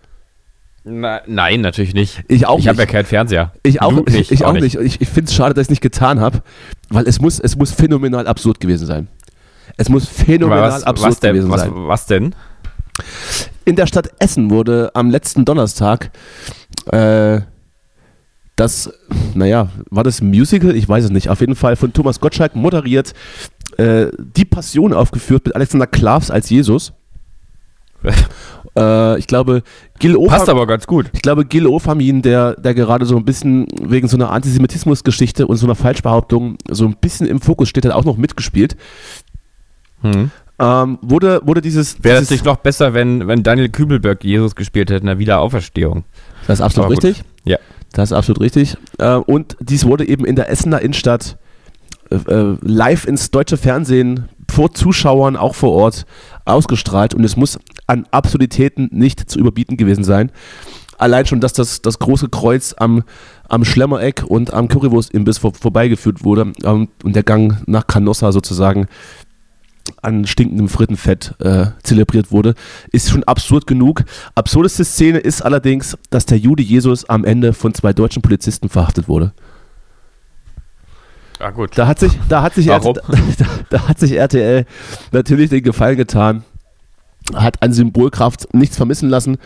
[0.83, 2.23] Na, nein, natürlich nicht.
[2.27, 2.91] Ich auch Ich habe ja nicht.
[2.91, 3.53] keinen Fernseher.
[3.61, 4.31] Ich auch Du nicht.
[4.31, 4.75] Ich auch nicht.
[4.75, 6.41] Ich, ich finde es schade, dass ich es nicht getan habe,
[6.89, 9.07] weil es muss, es muss phänomenal absurd gewesen sein.
[9.77, 11.71] Es muss phänomenal was, absurd was, denn, gewesen was, sein.
[11.75, 12.35] was denn?
[13.65, 16.11] In der Stadt Essen wurde am letzten Donnerstag
[16.91, 17.41] äh,
[18.59, 18.91] das,
[19.35, 20.75] naja, war das ein Musical?
[20.75, 21.29] Ich weiß es nicht.
[21.29, 23.13] Auf jeden Fall von Thomas Gottschalk moderiert,
[23.77, 26.93] äh, Die Passion aufgeführt mit Alexander Klavs als Jesus.
[28.75, 29.63] Äh, ich glaube,
[29.97, 31.09] Gil Passt Ofer, aber ganz gut.
[31.13, 35.57] ich glaube, Gil Ofamin, der, der gerade so ein bisschen wegen so einer Antisemitismusgeschichte und
[35.57, 38.77] so einer Falschbehauptung so ein bisschen im Fokus steht, hat auch noch mitgespielt.
[40.01, 40.29] Hm.
[40.59, 44.89] Ähm, wurde, wurde dieses, Wäre es nicht noch besser, wenn, wenn Daniel Kübelberg Jesus gespielt
[44.89, 46.03] hätte in der Wiederauferstehung?
[46.47, 47.03] Das ist absolut Aber gut.
[47.05, 47.23] richtig.
[47.45, 47.57] Ja.
[47.93, 48.77] Das ist absolut richtig.
[48.97, 51.37] Äh, und dies wurde eben in der Essener Innenstadt
[52.11, 56.05] äh, äh, live ins deutsche Fernsehen vor Zuschauern, auch vor Ort,
[56.45, 57.13] ausgestrahlt.
[57.13, 60.31] Und es muss an Absurditäten nicht zu überbieten gewesen sein.
[60.97, 63.03] Allein schon, dass das, das große Kreuz am,
[63.47, 68.87] am Schlemmereck und am Currywurst-Imbiss vor, vorbeigeführt wurde ähm, und der Gang nach Canossa sozusagen
[70.01, 72.55] an stinkendem Frittenfett äh, zelebriert wurde,
[72.91, 74.03] ist schon absurd genug.
[74.35, 79.07] Absurdeste Szene ist allerdings, dass der Jude Jesus am Ende von zwei deutschen Polizisten verhaftet
[79.07, 79.33] wurde.
[81.39, 81.77] Ah, gut.
[81.77, 82.95] Da hat sich, da hat sich, Warum?
[83.37, 84.65] da, da hat sich RTL
[85.11, 86.43] natürlich den Gefallen getan.
[87.33, 89.37] Hat an Symbolkraft nichts vermissen lassen.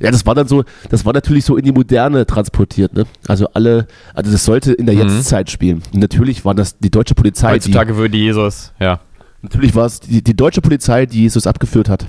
[0.00, 3.04] Ja, das war dann so, das war natürlich so in die Moderne transportiert, ne?
[3.26, 5.00] Also alle, also das sollte in der Mhm.
[5.08, 5.82] Jetztzeit spielen.
[5.92, 9.00] Und natürlich war das die deutsche Polizei, Heutzutage würde Jesus, ja.
[9.42, 12.06] Natürlich war es die, die deutsche Polizei, die Jesus abgeführt hat.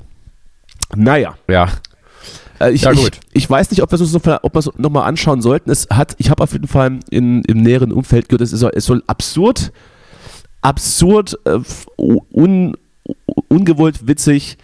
[0.94, 1.34] Naja.
[1.48, 1.68] Ja.
[2.60, 3.20] Äh, ich, Ja, ich, gut.
[3.32, 5.70] ich weiß nicht, ob wir es uns noch, ob wir es nochmal anschauen sollten.
[5.70, 8.84] Es hat, ich habe auf jeden Fall in, im näheren Umfeld gehört, es, ist, es
[8.84, 9.72] soll absurd,
[10.62, 11.58] absurd, äh,
[11.98, 12.76] un,
[13.48, 14.56] ungewollt witzig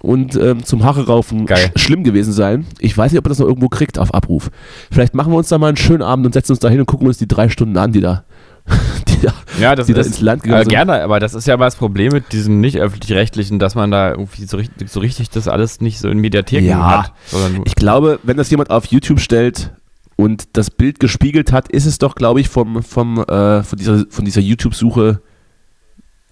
[0.00, 2.66] und ähm, zum Haare raufen sch schlimm gewesen sein.
[2.78, 4.50] Ich weiß nicht, ob man das noch irgendwo kriegt auf Abruf.
[4.90, 6.86] Vielleicht machen wir uns da mal einen schönen Abend und setzen uns da hin und
[6.86, 8.24] gucken uns die drei Stunden an, die da,
[9.22, 10.70] da, Ja, das die da ist ins Land gegangen äh, sind.
[10.70, 14.10] gerne, aber das ist ja mal das Problem mit diesen nicht öffentlich-rechtlichen, dass man da
[14.10, 17.02] irgendwie so richtig, so richtig das alles nicht so in Mediatheken Ja.
[17.04, 17.12] hat.
[17.64, 19.72] Ich glaube, wenn das jemand auf YouTube stellt
[20.16, 24.04] und das Bild gespiegelt hat, ist es doch, glaube ich, vom, vom, äh, von dieser,
[24.08, 25.20] von dieser YouTube-Suche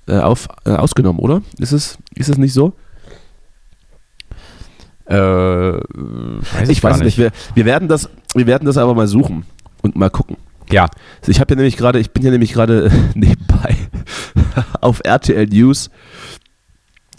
[0.07, 1.43] äh, auf, äh, ausgenommen, oder?
[1.59, 2.75] Ist es, ist es nicht so?
[5.07, 7.19] äh, weiß Ich gar weiß nicht.
[7.19, 9.45] Wir, wir, werden das, wir werden das aber mal suchen
[9.83, 10.37] und mal gucken.
[10.71, 10.89] Ja,
[11.27, 13.77] ich habe ja nämlich gerade, ich bin ja nämlich gerade nebenbei
[14.81, 15.91] auf RTL News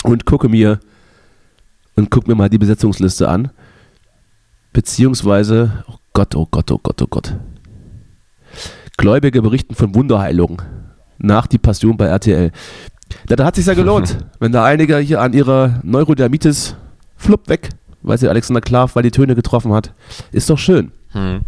[0.03, 0.79] und gucke mir
[1.95, 3.51] und gucke mir mal die Besetzungsliste an.
[4.73, 7.35] Beziehungsweise, oh Gott, oh Gott, oh Gott, oh Gott.
[8.97, 10.61] Gläubige berichten von Wunderheilung
[11.17, 12.51] nach die Passion bei RTL.
[13.27, 16.75] Da, da hat sich ja gelohnt, wenn da einige hier an ihrer Neurodermitis
[17.15, 17.69] flupp weg,
[18.01, 19.93] weil sie Alexander Klav, weil die Töne getroffen hat.
[20.31, 20.91] Ist doch schön.
[21.11, 21.41] hm.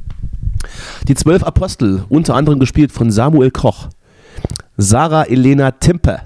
[1.08, 3.88] Die zwölf Apostel, unter anderem gespielt von Samuel Koch,
[4.76, 6.22] Sarah Elena Timpe,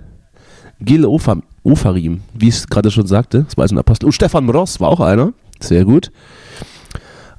[0.79, 4.07] Gil Ofam, Ofarim, wie ich es gerade schon sagte, das war also ein Apostel.
[4.07, 6.11] Und Stefan Ross war auch einer, sehr gut.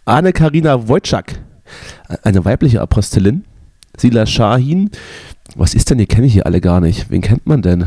[0.05, 1.41] Anne-Karina Wojcik,
[2.23, 3.45] eine weibliche Apostelin.
[3.97, 4.91] Sila Shahin,
[5.55, 7.11] was ist denn, die kenne ich hier alle gar nicht.
[7.11, 7.87] Wen kennt man denn?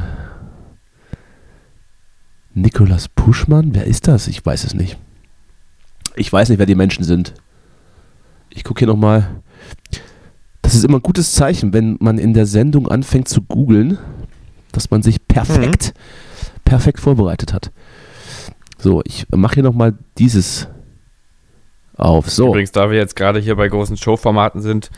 [2.53, 4.27] Nikolas Puschmann, wer ist das?
[4.27, 4.97] Ich weiß es nicht.
[6.15, 7.33] Ich weiß nicht, wer die Menschen sind.
[8.49, 9.41] Ich gucke hier nochmal.
[10.61, 13.97] Das ist immer ein gutes Zeichen, wenn man in der Sendung anfängt zu googeln,
[14.71, 15.93] dass man sich perfekt,
[16.65, 17.71] perfekt vorbereitet hat.
[18.77, 20.67] So, ich mache hier nochmal dieses
[21.97, 22.29] auf.
[22.29, 24.89] So, Übrigens, da wir jetzt gerade hier bei großen Showformaten sind,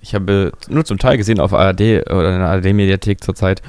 [0.00, 1.80] ich habe nur zum Teil gesehen auf ARD
[2.10, 3.62] oder in der ARD-Mediathek zurzeit,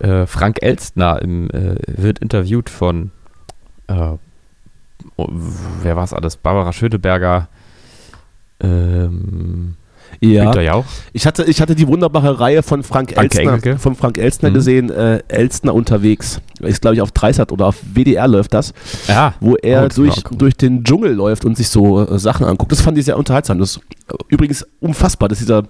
[0.00, 3.10] äh, Frank Elstner im, äh, wird interviewt von,
[3.88, 4.12] äh,
[5.16, 5.28] oh,
[5.82, 6.36] wer war es alles?
[6.36, 7.48] Barbara Schöneberger,
[8.60, 9.76] ähm,
[10.20, 10.44] ja.
[10.44, 10.84] Günter Jauch.
[11.12, 13.78] Ich hatte, ich hatte die wunderbare Reihe von Frank Anke Elstner, Engelke.
[13.78, 14.54] von Frank Elstner Mhm.
[14.54, 16.40] gesehen, äh, Elstner unterwegs.
[16.60, 18.72] Ist, glaube ich, auf Dreisat oder auf WDR läuft das,
[19.08, 20.38] Ja, wo er Oh, durch, gucken.
[20.38, 22.72] durch den Dschungel läuft und sich so äh, Sachen anguckt.
[22.72, 23.58] Das fand ich sehr unterhaltsam.
[23.58, 25.64] Das ist äh, übrigens unfassbar, dass dieser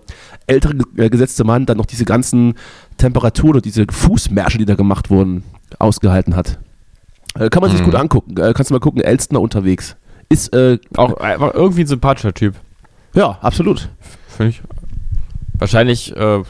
[0.46, 2.54] ältere äh, gesetzte Mann dann noch diese ganzen
[2.98, 5.42] Temperaturen und diese Fußmärsche, die da gemacht wurden,
[5.78, 6.58] ausgehalten hat.
[7.38, 7.84] Äh, kann man sich Mhm.
[7.86, 8.36] gut angucken.
[8.38, 9.96] Äh, kannst du mal gucken, Elstner unterwegs.
[10.28, 10.52] Ist,
[10.96, 12.54] auch einfach irgendwie ein sympathischer Typ,
[13.14, 13.88] ja, absolut.
[14.36, 14.62] Finde ich.
[15.56, 16.42] Wahrscheinlich äh,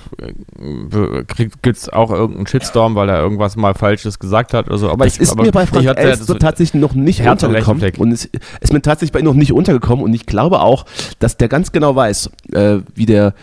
[1.63, 4.91] gibt es auch irgendeinen Shitstorm, weil er irgendwas mal Falsches gesagt hat oder so.
[4.91, 7.93] Aber das ich, ist aber mir bei Frank Elstner tatsächlich noch nicht untergekommen.
[7.99, 8.31] Und es
[8.61, 10.03] ist mir tatsächlich bei ihm noch nicht untergekommen.
[10.03, 10.87] Und ich glaube auch,
[11.19, 13.35] dass der ganz genau weiß, äh, wie der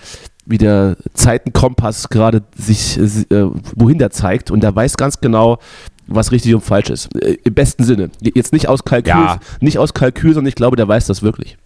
[0.48, 4.50] wie der Zeitenkompass gerade sich, äh, wohin der zeigt.
[4.50, 5.60] Und der weiß ganz genau,
[6.08, 7.16] was richtig und falsch ist.
[7.16, 8.10] Äh, Im besten Sinne.
[8.22, 9.40] Jetzt nicht aus Kalkül, Ja.
[9.60, 11.58] nicht aus Kalkül, sondern ich glaube, der weiß das wirklich.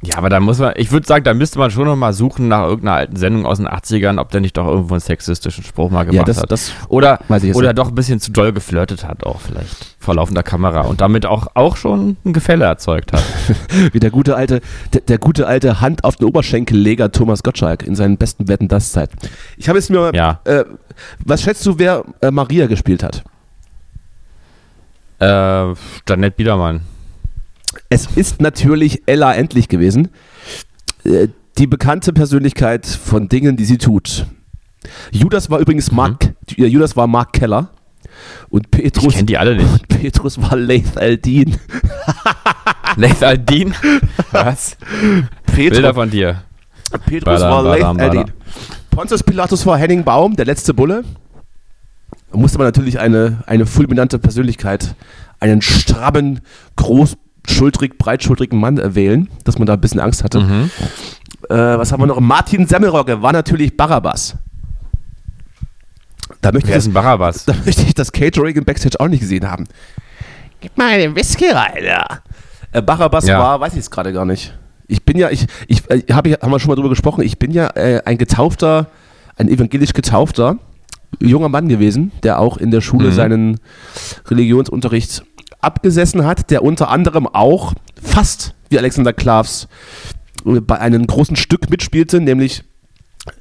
[0.00, 2.46] Ja, aber da muss man, ich würde sagen, da müsste man schon noch mal suchen
[2.46, 5.90] nach irgendeiner alten Sendung aus den 80ern, ob der nicht doch irgendwo einen sexistischen Spruch
[5.90, 6.52] mal gemacht das- hat.
[6.52, 9.96] das oder weiß ich jetzt oder doch ein bisschen zu doll geflirtet hat auch vielleicht
[9.98, 13.24] vor laufender Kamera und damit auch, auch schon ein Gefälle erzeugt hat.
[13.92, 14.60] Wie der gute alte,
[14.92, 18.92] der, der gute alte Hand auf den Oberschenkelleger Thomas Gottschalk in seinen besten Wetten das
[18.92, 19.10] Zeit.
[19.56, 20.38] Ich habe jetzt mir mal, Ja.
[20.44, 20.64] äh,
[21.24, 23.24] was schätzt du, wer äh, Maria gespielt hat?
[25.20, 25.74] äh,
[26.08, 26.82] Janette Biedermann.
[27.88, 30.08] Es ist natürlich Ella Endlich gewesen.
[31.04, 34.26] Äh, Die bekannte Persönlichkeit von Dingen, die sie tut.
[35.10, 37.70] Judas war übrigens Mark, äh, Judas war Mark Keller.
[38.48, 39.88] Und Ich Petrus, kenne die alle nicht.
[39.88, 41.56] Petrus war Laith Aldin.
[42.96, 43.74] Laith Aldin?
[44.32, 44.76] Was?
[45.54, 46.42] Bilder von dir.
[47.06, 48.18] Petrus Badam, war badam, badam.
[48.18, 48.32] Aldin.
[48.90, 51.04] Pontius Pilatus war Henning Baum, der letzte Bulle.
[52.32, 54.94] Da musste man natürlich eine, eine fulminante Persönlichkeit,
[55.40, 56.40] einen strammen,
[57.52, 60.40] großschultrig, breitschultrigen Mann äh, wählen, dass man da ein bisschen Angst hatte.
[60.40, 60.70] Mhm.
[61.48, 62.20] Äh, was haben wir noch?
[62.20, 64.36] Martin Semmelrogge war natürlich Barabbas.
[66.40, 67.44] Da möchte, ich Wer ist das, ein Barabbas?
[67.46, 69.64] da möchte ich das Catering im Backstage auch nicht gesehen haben.
[70.60, 72.04] Gib mal den Whisky rein, ja.
[72.72, 73.38] Äh, Barabbas Ja.
[73.38, 74.56] war, weiß ich es gerade gar nicht.
[74.86, 77.38] Ich bin ja, ich, ich, äh, hab, ich haben wir schon mal drüber gesprochen, ich
[77.38, 78.86] bin ja äh, ein getaufter,
[79.36, 80.58] ein evangelisch getaufter
[81.20, 83.12] junger Mann gewesen, der auch in der Schule Mhm.
[83.12, 83.60] seinen
[84.26, 85.24] Religionsunterricht
[85.60, 89.68] abgesessen hat, der unter anderem auch fast wie Alexander Klavs
[90.46, 92.64] äh, bei einem großen Stück mitspielte, nämlich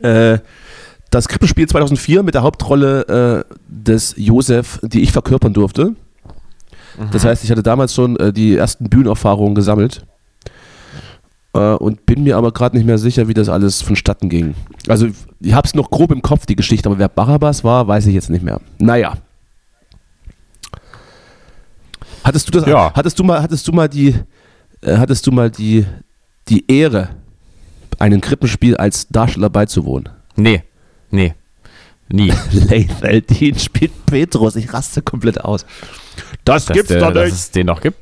[0.01, 0.39] äh,
[1.12, 5.95] das Krippenspiel 2004 mit der Hauptrolle äh, des Josef, die ich verkörpern durfte.
[7.12, 10.01] Das heißt, ich hatte damals schon äh, die ersten Bühnenerfahrungen gesammelt
[11.53, 14.55] äh, und bin mir aber gerade nicht mehr sicher, wie das alles vonstatten ging.
[14.88, 15.08] Also
[15.39, 18.16] ich habe es noch grob im Kopf, die Geschichte, aber wer Barabbas war, weiß ich
[18.16, 18.60] jetzt nicht mehr.
[18.80, 19.14] Naja.
[22.28, 22.68] Hattest du das?
[22.68, 22.92] Ja.
[22.94, 24.14] Hattest du mal, hattest du mal die,
[24.82, 25.86] äh, hattest du mal die,
[26.50, 27.10] die Ehre,
[28.00, 30.10] einem Krippenspiel als Darsteller beizuwohnen?
[30.36, 30.62] Nee.
[31.10, 31.36] Nee.
[32.10, 32.34] Nie.
[32.52, 34.58] Leifeldin spielt Petrus.
[34.58, 35.66] Ich raste komplett aus.
[36.44, 37.34] Das, dass, gibt's der, doch dass nicht.
[37.34, 37.98] es den noch gibt.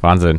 [0.00, 0.38] Wahnsinn.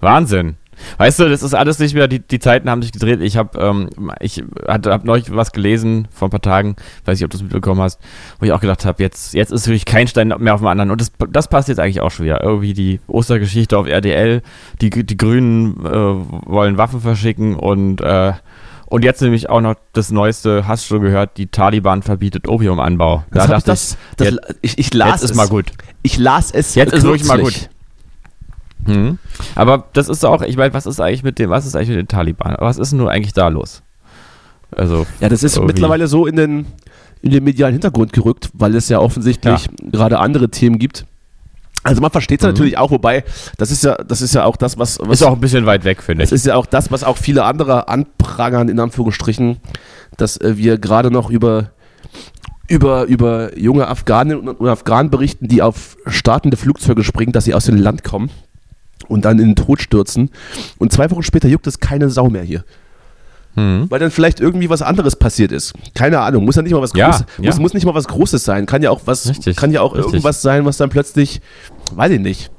[0.00, 0.56] Wahnsinn.
[0.98, 3.20] Weißt du, das ist alles nicht mehr, die, die Zeiten haben sich gedreht.
[3.20, 7.24] Ich habe ähm, ich hatte, hab neulich was gelesen vor ein paar Tagen, weiß nicht,
[7.24, 8.00] ob du es mitbekommen hast,
[8.38, 10.90] wo ich auch gedacht habe, jetzt, jetzt ist wirklich kein Stein mehr auf dem anderen.
[10.90, 12.42] Und das, das passt jetzt eigentlich auch schon wieder.
[12.42, 14.42] Irgendwie die Ostergeschichte auf RDL,
[14.80, 15.90] die, die Grünen äh,
[16.50, 18.32] wollen Waffen verschicken und, äh,
[18.86, 23.24] und jetzt nämlich auch noch das Neueste, hast du schon gehört, die Taliban verbietet Opiumanbau.
[23.30, 25.36] Das da ich, dachte das, das, jetzt- ich, ich las jetzt ist es.
[25.36, 25.72] mal gut.
[26.02, 26.74] Ich las es.
[26.74, 27.70] Jetzt ist wirklich mal kürzlich.
[28.86, 29.18] Mhm.
[29.54, 31.98] Aber das ist auch, ich meine, was ist eigentlich mit dem, was ist eigentlich mit
[31.98, 32.56] den Taliban?
[32.58, 33.82] Was ist denn nur eigentlich da los?
[34.74, 36.66] Also, Ja, das ist irgendwie- mittlerweile so in den,
[37.20, 41.06] in den medialen Hintergrund gerückt, weil es ja offensichtlich gerade andere Themen gibt.
[41.84, 42.52] Also man versteht es Mhm.
[42.52, 43.24] natürlich auch, wobei,
[43.58, 45.84] das ist ja, das ist ja auch das, was, was ist auch ein bisschen weit
[45.84, 46.36] weg, finde Das ich.
[46.36, 49.58] ist ja auch das, was auch viele andere anprangern, in Anführungsstrichen,
[50.16, 51.70] dass äh, wir gerade noch über,
[52.68, 57.66] über, über junge Afghanen und Afghanen berichten, die auf startende Flugzeuge springen, dass sie aus
[57.66, 58.30] dem Land kommen
[59.08, 60.30] und dann in den Tod stürzen.
[60.78, 62.64] Und zwei Wochen später juckt es keine Sau mehr hier.
[63.54, 63.90] Mhm.
[63.90, 65.74] Weil dann vielleicht irgendwie was anderes passiert ist.
[65.94, 67.44] Keine Ahnung, muss ja nicht mal was Ja, Großes, ja.
[67.50, 68.64] Muss, muss nicht mal was Großes sein.
[68.66, 70.12] Kann ja auch was, Richtig, kann ja auch richtig.
[70.14, 71.40] irgendwas sein, was dann plötzlich,
[71.94, 72.50] weiß ich nicht.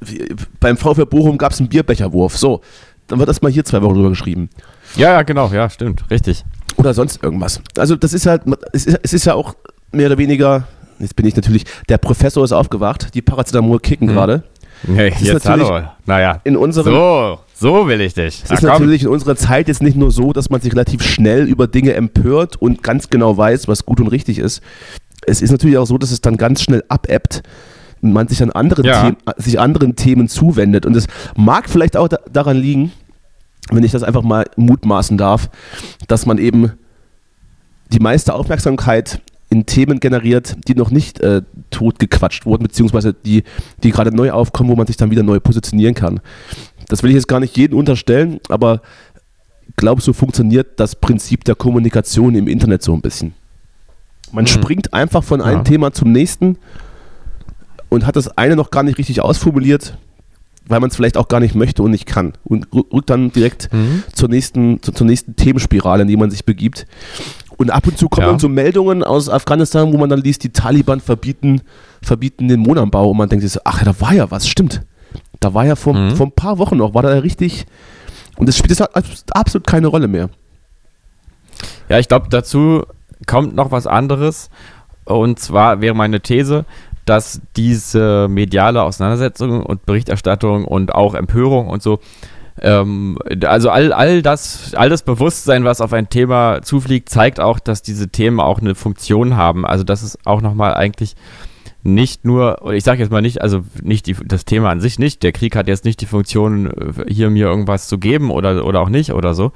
[0.00, 2.36] Wie, beim VfB Bochum gab es einen Bierbecherwurf.
[2.38, 2.60] So,
[3.08, 4.48] dann wird das mal hier zwei Wochen drüber geschrieben.
[4.96, 6.44] Ja, ja, genau, ja, stimmt, richtig.
[6.76, 7.60] Oder sonst irgendwas.
[7.76, 9.54] Also das ist halt, es ist, es ist ja auch
[9.92, 10.66] mehr oder weniger,
[10.98, 14.12] jetzt bin ich natürlich, der Professor ist aufgewacht, die Paracetamol kicken Mhm.
[14.12, 14.42] gerade.
[14.86, 15.82] Ist jetzt hallo.
[16.06, 16.40] Naja.
[16.44, 18.42] In unserem, So, so will ich dich.
[18.44, 21.46] Es ist natürlich in unserer Zeit jetzt nicht nur so, dass man sich relativ schnell
[21.46, 24.60] über Dinge empört und ganz genau weiß, was gut und richtig ist.
[25.26, 27.42] Es ist natürlich auch so, dass es dann ganz schnell abebbt
[28.02, 29.02] und man sich an anderen, Ja.
[29.02, 30.84] Themen, sich anderen Themen zuwendet.
[30.84, 31.06] Und es
[31.36, 32.92] mag vielleicht auch da, daran liegen,
[33.70, 35.48] wenn ich das einfach mal mutmaßen darf,
[36.08, 36.72] dass man eben
[37.92, 39.20] die meiste Aufmerksamkeit
[39.54, 43.44] in Themen generiert, die noch nicht äh, totgequatscht wurden, beziehungsweise die,
[43.82, 46.20] die gerade neu aufkommen, wo man sich dann wieder neu positionieren kann.
[46.88, 48.82] Das will ich jetzt gar nicht jedem unterstellen, aber
[49.76, 53.32] glaubst du, funktioniert das Prinzip der Kommunikation im Internet so ein bisschen?
[54.32, 54.48] Man Mhm.
[54.48, 55.64] springt einfach von einem Ja.
[55.64, 56.58] Thema zum nächsten
[57.88, 59.96] und hat das eine noch gar nicht richtig ausformuliert
[60.66, 62.32] weil man es vielleicht auch gar nicht möchte und nicht kann.
[62.42, 64.02] Und rü- rückt dann direkt Mhm.
[64.14, 66.86] zur, nächsten, zu, zur nächsten Themenspirale, in die man sich begibt.
[67.64, 68.38] Und ab und zu kommen Ja.
[68.38, 71.62] so Meldungen aus Afghanistan, wo man dann liest, die Taliban verbieten,
[72.02, 74.82] verbieten den Mohnanbau und man denkt sich so, ach, da war ja was, stimmt.
[75.40, 76.14] Da war ja vor, Mhm.
[76.14, 77.64] vor ein paar Wochen noch, war da ja richtig.
[78.36, 80.28] Und das spielt jetzt abs- absolut keine Rolle mehr.
[81.88, 82.82] Ja, ich glaube, dazu
[83.26, 84.50] kommt noch was anderes.
[85.06, 86.66] Und zwar wäre meine These,
[87.06, 91.98] dass diese mediale Auseinandersetzung und Berichterstattung und auch Empörung und so,
[92.60, 97.58] ähm, also all, all, das, all das Bewusstsein, was auf ein Thema zufliegt, zeigt auch,
[97.58, 99.66] dass diese Themen auch eine Funktion haben.
[99.66, 101.16] Also dass es auch nochmal eigentlich
[101.82, 105.22] nicht nur, ich sage jetzt mal nicht, also nicht die, das Thema an sich nicht,
[105.22, 108.80] der Krieg hat jetzt nicht die Funktion, äh, hier mir irgendwas zu geben oder, oder
[108.80, 109.52] auch nicht oder so,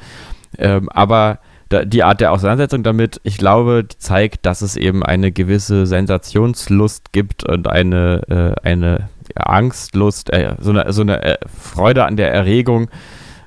[0.59, 1.41] ähm, aber
[1.71, 7.13] da, die Art der Auseinandersetzung damit, ich glaube, zeigt, dass es eben eine gewisse Sensationslust
[7.13, 12.33] gibt und eine, äh, eine Angstlust, äh, so eine, so eine äh, Freude an der
[12.33, 12.89] Erregung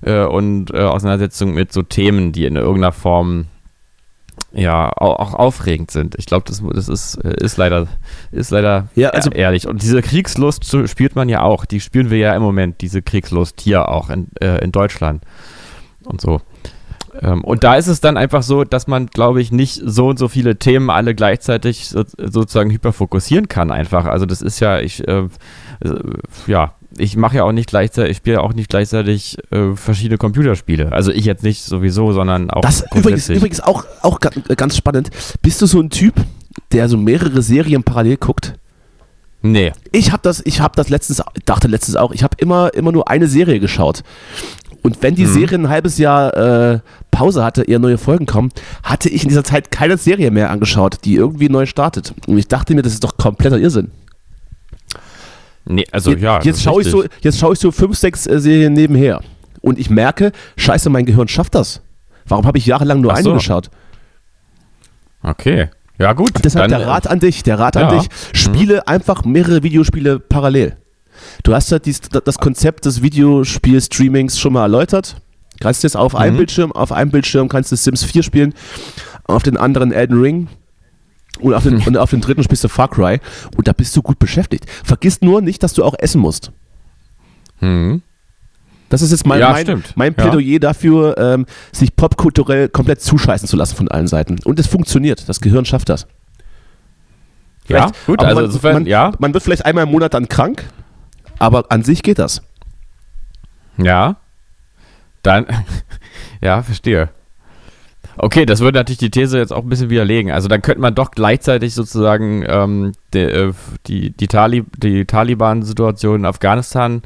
[0.01, 3.45] äh, und äh, Auseinandersetzung mit so Themen, die in irgendeiner Form
[4.53, 6.15] ja auch, auch aufregend sind.
[6.17, 7.87] Ich glaube, das, das ist, äh, ist leider,
[8.31, 9.67] ist leider Ja, also- ehrlich.
[9.67, 11.65] Und diese Kriegslust spielt man ja auch.
[11.65, 15.23] Die spüren wir ja im Moment, diese Kriegslust hier auch in, äh, in Deutschland
[16.03, 16.41] und so.
[17.21, 20.17] Ähm, und da ist es dann einfach so, dass man, glaube ich, nicht so und
[20.19, 24.05] so viele Themen alle gleichzeitig so, sozusagen hyperfokussieren kann einfach.
[24.05, 25.27] Also das ist ja, ich, äh,
[26.47, 30.91] ja, ich mache ja auch nicht gleichzeitig, ich spiele auch nicht gleichzeitig äh, verschiedene Computerspiele.
[30.91, 35.09] Also ich jetzt nicht sowieso, sondern auch Das übrigens, übrigens auch, auch ga- ganz spannend.
[35.41, 36.15] Bist du so ein Typ,
[36.71, 38.55] der so mehrere Serien parallel guckt?
[39.41, 39.71] Nee.
[39.91, 43.09] Ich habe das, ich habe das letztens, dachte letztens auch, ich habe immer, immer nur
[43.09, 44.03] eine Serie geschaut.
[44.83, 45.33] Und wenn die Mhm.
[45.33, 46.35] Serie ein halbes Jahr
[46.73, 46.79] äh,
[47.11, 48.51] Pause hatte, eher neue Folgen kommen,
[48.83, 52.13] hatte ich in dieser Zeit keine Serie mehr angeschaut, die irgendwie neu startet.
[52.27, 53.91] Und ich dachte mir, das ist doch kompletter Irrsinn.
[55.65, 56.41] Nee, also Je- ja.
[56.41, 59.21] jetzt schaue ich so, jetzt schaue ich so fünf, sechs äh, Serien nebenher.
[59.61, 61.81] Und ich merke, scheiße, mein Gehirn schafft das.
[62.25, 63.33] Warum habe ich jahrelang nur Ach eine so.
[63.33, 63.69] geschaut?
[65.23, 65.69] Okay.
[65.99, 66.31] Ja, gut.
[66.43, 67.87] Deshalb dann, der Rat an dich, der Rat ja.
[67.87, 70.77] an dich, spiele einfach mehrere Videospiele parallel.
[71.43, 75.17] Du hast ja dies, das Konzept des Videospiel-Streamings schon mal erläutert.
[75.59, 76.37] Kannst jetzt auf einem Mhm.
[76.39, 78.53] Bildschirm, auf einem Bildschirm kannst du Sims 4 spielen,
[79.25, 80.47] auf den anderen Elden Ring
[81.41, 83.19] und auf den, und auf den dritten spielst du Far Cry
[83.57, 84.65] und da bist du gut beschäftigt.
[84.83, 86.51] Vergiss nur nicht, dass du auch essen musst.
[87.59, 88.01] Mhm.
[88.89, 90.23] Das ist jetzt mein, Ja, mein, mein Ja.
[90.29, 94.39] Plädoyer dafür, ähm, sich popkulturell komplett zuscheißen zu lassen von allen Seiten.
[94.43, 95.29] Und es funktioniert.
[95.29, 96.07] Das Gehirn schafft das.
[97.67, 99.11] Ja, Vielleicht- gut, aber also man, insofern, man, ja.
[99.19, 100.65] Man wird vielleicht einmal im Monat dann krank,
[101.39, 102.41] aber an sich geht das.
[103.77, 104.17] Ja.
[105.23, 105.45] Dann,
[106.41, 107.09] ja, verstehe.
[108.17, 110.31] Okay, das würde natürlich die These jetzt auch ein bisschen widerlegen.
[110.31, 113.53] Also dann könnte man doch gleichzeitig sozusagen ähm, die, äh,
[113.87, 117.01] die, die, Talib die Taliban-Situation in Afghanistan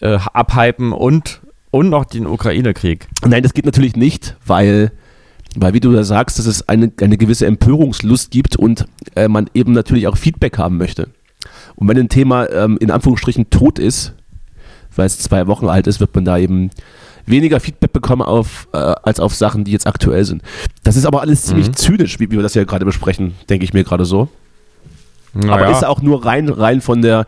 [0.00, 3.08] äh, abhypen und, und noch den Ukraine-Krieg.
[3.26, 4.92] Nein, das geht natürlich nicht, weil,
[5.56, 9.50] weil wie du da sagst, dass es eine, eine gewisse Empörungslust gibt und äh, man
[9.54, 11.08] eben natürlich auch Feedback haben möchte.
[11.74, 14.14] Und wenn ein Thema ähm, in Anführungsstrichen tot ist,
[14.94, 16.70] weil es zwei Wochen alt ist, wird man da eben
[17.26, 20.42] weniger Feedback bekommen auf, äh, als auf Sachen, die jetzt aktuell sind.
[20.84, 21.74] Das ist aber alles ziemlich Mhm.
[21.76, 24.28] zynisch, wie, wie wir das ja gerade besprechen, denke ich mir gerade so.
[25.34, 25.70] aber Naja.
[25.70, 27.26] ist auch nur rein, rein von der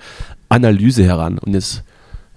[0.49, 1.82] Analyse heran und jetzt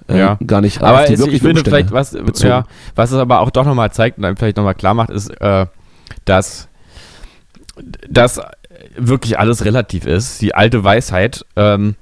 [0.08, 0.38] äh, Ja.
[0.48, 2.48] gar nicht aber auf die ich wirklichen finde Umstände vielleicht, was, bezogen.
[2.50, 2.64] ja,
[2.96, 5.66] was es aber auch doch nochmal zeigt und einem vielleicht nochmal klar macht, ist, äh,
[6.24, 6.70] dass
[8.10, 8.40] das
[8.98, 11.96] wirklich alles relativ ist, die alte Weisheit, ähm,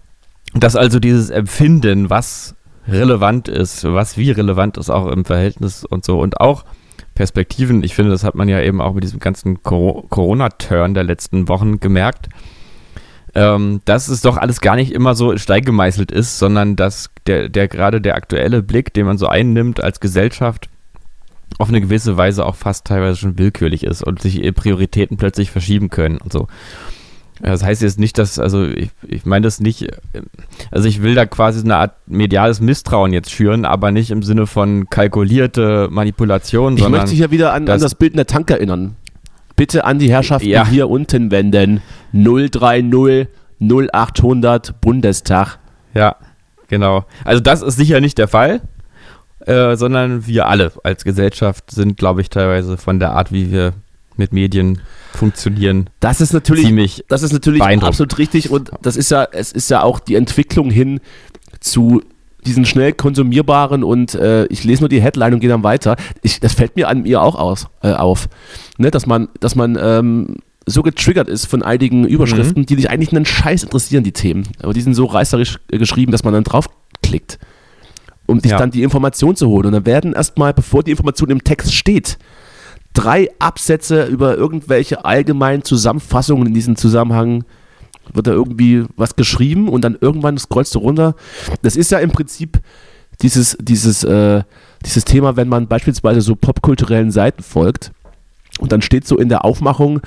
[0.53, 2.53] dass also dieses Empfinden, was
[2.87, 6.19] relevant ist, was wie relevant ist, auch im Verhältnis und so.
[6.19, 6.65] Und auch
[7.13, 11.03] Perspektiven, ich finde, das hat man ja eben auch mit diesem ganzen Coro- Corona-Turn der
[11.03, 12.29] letzten Wochen gemerkt,
[13.33, 17.09] ähm, dass es doch alles gar nicht immer so in Stein gemeißelt ist, sondern dass
[17.27, 20.69] der, der gerade der aktuelle Blick, den man so einnimmt als Gesellschaft,
[21.57, 25.51] auf eine gewisse Weise auch fast teilweise schon willkürlich ist und sich ihre Prioritäten plötzlich
[25.51, 26.47] verschieben können und so.
[27.41, 30.21] Das heißt jetzt nicht, dass, also ich, ich meine das nicht, äh,
[30.71, 34.23] also ich will da quasi so eine Art mediales Misstrauen jetzt schüren, aber nicht im
[34.23, 38.17] Sinne von kalkulierte Manipulation, Ich möchte dich ja wieder an, an das- das Bild in
[38.17, 38.95] der Tank erinnern.
[39.57, 40.65] Bitte an die Herrschaften Ja.
[40.67, 41.81] hier unten wenden.
[42.13, 43.27] 030
[43.59, 45.59] 0800 Bundestag.
[45.93, 46.15] Ja,
[46.67, 47.05] genau.
[47.23, 48.61] Also das ist sicher nicht der Fall,
[49.45, 53.73] äh, sondern wir alle als Gesellschaft sind, glaube ich, teilweise von der Art, wie wir
[54.17, 54.81] mit Medien
[55.15, 59.69] funktionieren, Das ist natürlich, das ist natürlich absolut richtig und das ist ja, es ist
[59.69, 60.99] ja auch die Entwicklung hin
[61.59, 62.01] zu
[62.45, 65.95] diesen schnell konsumierbaren und äh, ich lese nur die Headline und gehe dann weiter.
[66.21, 68.29] Ich, das fällt mir an mir auch aus, äh, auf,
[68.77, 70.37] ne, dass man, dass man ähm,
[70.67, 72.65] so getriggert ist von einigen Überschriften, Mhm.
[72.67, 74.47] die dich eigentlich einen Scheiß interessieren, die Themen.
[74.61, 77.39] Aber die sind so reißerisch äh, geschrieben, dass man dann draufklickt.
[78.27, 78.57] um dich Ja.
[78.57, 79.67] dann die Information zu holen.
[79.67, 82.17] Und dann werden erstmal, bevor die Information im Text steht,
[82.95, 87.43] drei Absätze über irgendwelche allgemeinen Zusammenfassungen in diesem Zusammenhang
[88.13, 91.15] wird da irgendwie was geschrieben und dann irgendwann scrollst du runter.
[91.61, 92.59] Das ist ja im Prinzip
[93.21, 94.43] dieses, dieses, äh,
[94.83, 97.91] dieses Thema, wenn man beispielsweise so popkulturellen Seiten folgt
[98.59, 100.01] und dann steht so in der Aufmachung,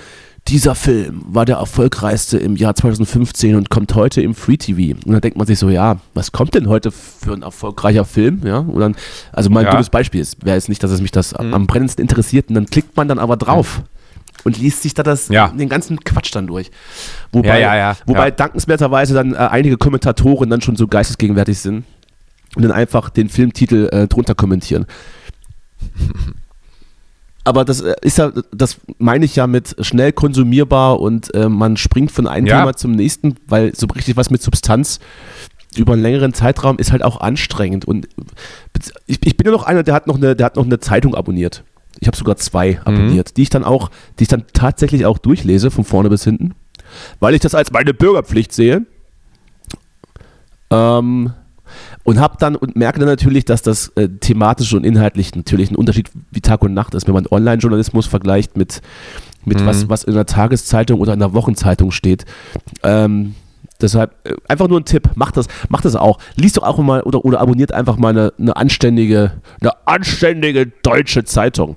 [0.49, 4.97] dieser Film war der erfolgreichste im Jahr 2015 und kommt heute im Free TV.
[5.05, 8.41] Und dann denkt man sich so, ja, was kommt denn heute für ein erfolgreicher Film?
[8.45, 8.97] Ja, und dann,
[9.33, 9.73] also mein Ja.
[9.73, 12.49] dummes Beispiel ist, wäre jetzt nicht, dass es mich das am brennendsten interessiert.
[12.49, 13.83] Und dann klickt man dann aber drauf
[14.45, 15.49] und liest sich da das, Ja.
[15.49, 16.71] den ganzen Quatsch dann durch.
[17.33, 21.85] Wobei, Ja, wobei dankenswerterweise dann äh, einige Kommentatoren dann schon so geistesgegenwärtig sind
[22.57, 24.87] und dann einfach den Filmtitel äh, drunter kommentieren.
[27.49, 31.79] Aber das äh, ist ja, das meine ich ja mit schnell konsumierbar und äh, man
[31.79, 32.61] springt von einem Ja.
[32.61, 35.01] Thema zum nächsten, weil so richtig was mit Substanz
[35.75, 37.87] über einen längeren Zeitraum ist halt auch anstrengend.
[37.87, 38.07] Und
[39.07, 41.15] ich, ich bin ja noch einer, der hat noch eine, der hat noch eine Zeitung
[41.15, 41.65] abonniert.
[42.01, 45.71] Ich habe sogar zwei abonniert, die ich dann auch, die ich dann tatsächlich auch durchlese,
[45.71, 46.53] von vorne bis hinten,
[47.19, 48.85] weil ich das als meine Bürgerpflicht sehe.
[50.71, 51.33] Ähm,
[52.09, 55.77] und hab dann und merke dann natürlich, dass das äh, thematisch und inhaltlich natürlich ein
[55.77, 58.81] Unterschied wie Tag und Nacht ist, wenn man Online-Journalismus vergleicht mit,
[59.45, 62.25] mit was, was in einer Tageszeitung oder in einer Wochenzeitung steht.
[62.83, 63.35] Ähm,
[63.83, 66.19] deshalb äh, einfach nur ein Tipp, macht das, macht das auch.
[66.37, 71.25] Liest doch auch mal oder, oder abonniert einfach mal eine, eine anständige, eine anständige deutsche
[71.25, 71.77] Zeitung.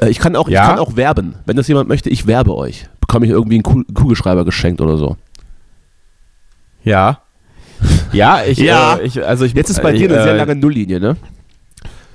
[0.00, 0.62] Äh, ich kann auch, Ja.
[0.62, 1.34] ich kann auch werben.
[1.46, 2.86] Wenn das jemand möchte, ich werbe euch.
[3.00, 5.16] Bekomme ich irgendwie einen Ku- Kugelschreiber geschenkt oder so.
[6.84, 7.18] Ja.
[8.14, 8.96] Ja, ich, Ja.
[8.96, 11.16] Äh, ich also ich Jetzt ist bei ich, dir eine sehr äh, lange Nulllinie, ne?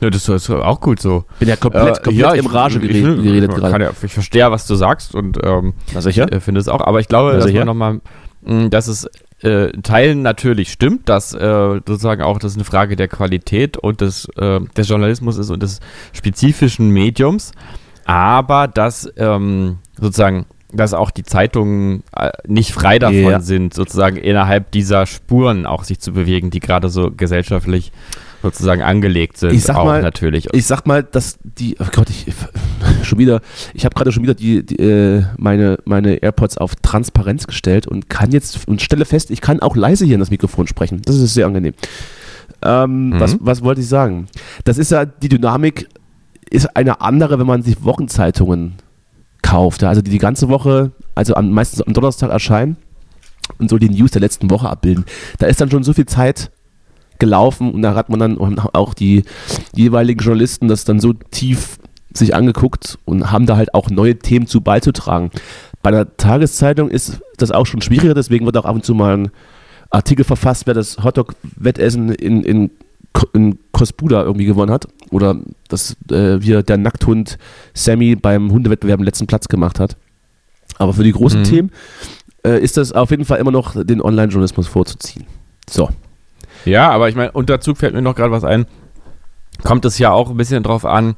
[0.02, 1.26] Ja, das ist auch gut so.
[1.40, 3.84] Bin ja komplett, Äh, komplett ja, im Rage ich- geredet, ich, geredet gerade.
[3.86, 6.82] Ja, ich verstehe, was du sagst und ähm, äh, finde es auch.
[6.82, 7.60] Aber ich glaube, dass sicher.
[7.60, 8.02] man nochmal,
[8.44, 9.10] mh, dass es
[9.44, 14.00] äh, in Teilen natürlich stimmt, dass äh, sozusagen auch das eine Frage der Qualität und
[14.00, 15.82] des, äh, des Journalismus ist und des
[16.14, 17.52] spezifischen Mediums,
[18.06, 23.40] aber dass ähm, sozusagen dass auch die Zeitungen äh, nicht frei davon Ja.
[23.40, 27.92] sind, sozusagen innerhalb dieser Spuren auch sich zu bewegen, die gerade so gesellschaftlich
[28.42, 29.52] sozusagen angelegt sind.
[29.54, 30.48] Ich sag auch mal, natürlich.
[30.54, 32.26] Ich sag mal, dass die, oh Gott, ich
[33.04, 33.42] schon wieder,
[33.74, 38.10] ich habe gerade schon wieder die, die äh, meine, meine AirPods auf Transparenz gestellt und
[38.10, 41.02] kann jetzt und stelle fest, ich kann auch leise hier in das Mikrofon sprechen.
[41.04, 41.74] Das ist sehr angenehm.
[42.62, 43.20] Ähm, Mhm.
[43.20, 44.28] was, was wollte ich sagen?
[44.66, 45.88] Das ist ja, die Dynamik
[46.50, 48.76] ist eine andere, wenn man sich Wochenzeitungen
[49.50, 49.82] kauft.
[49.82, 49.90] Ja?
[49.90, 52.78] Also die die ganze Woche, also am, meistens am Donnerstag erscheinen
[53.58, 55.06] und so die News der letzten Woche abbilden.
[55.40, 56.52] Da ist dann schon so viel Zeit
[57.18, 59.24] gelaufen und da hat man dann auch die
[59.76, 61.80] jeweiligen Journalisten das dann so tief
[62.14, 65.32] sich angeguckt und haben da halt auch neue Themen zu beizutragen.
[65.82, 69.18] Bei einer Tageszeitung ist das auch schon schwieriger, deswegen wird auch ab und zu mal
[69.18, 69.32] ein
[69.90, 72.72] Artikel verfasst, wer das Hotdog-Wettessen in, in,
[73.34, 75.38] in Kosbuda irgendwie gewonnen hat oder
[75.68, 77.38] dass äh, wir der Nackthund
[77.74, 79.98] Sammy beim Hundewettbewerb den letzten Platz gemacht hat.
[80.78, 81.46] Aber für die großen Mhm.
[81.46, 81.72] Themen
[82.46, 85.26] äh, ist das auf jeden Fall immer noch den Online-Journalismus vorzuziehen.
[85.70, 85.90] So.
[86.66, 88.66] Ja, aber ich meine, und dazu fällt mir noch gerade was ein.
[89.64, 91.16] Kommt es ja auch ein bisschen drauf an,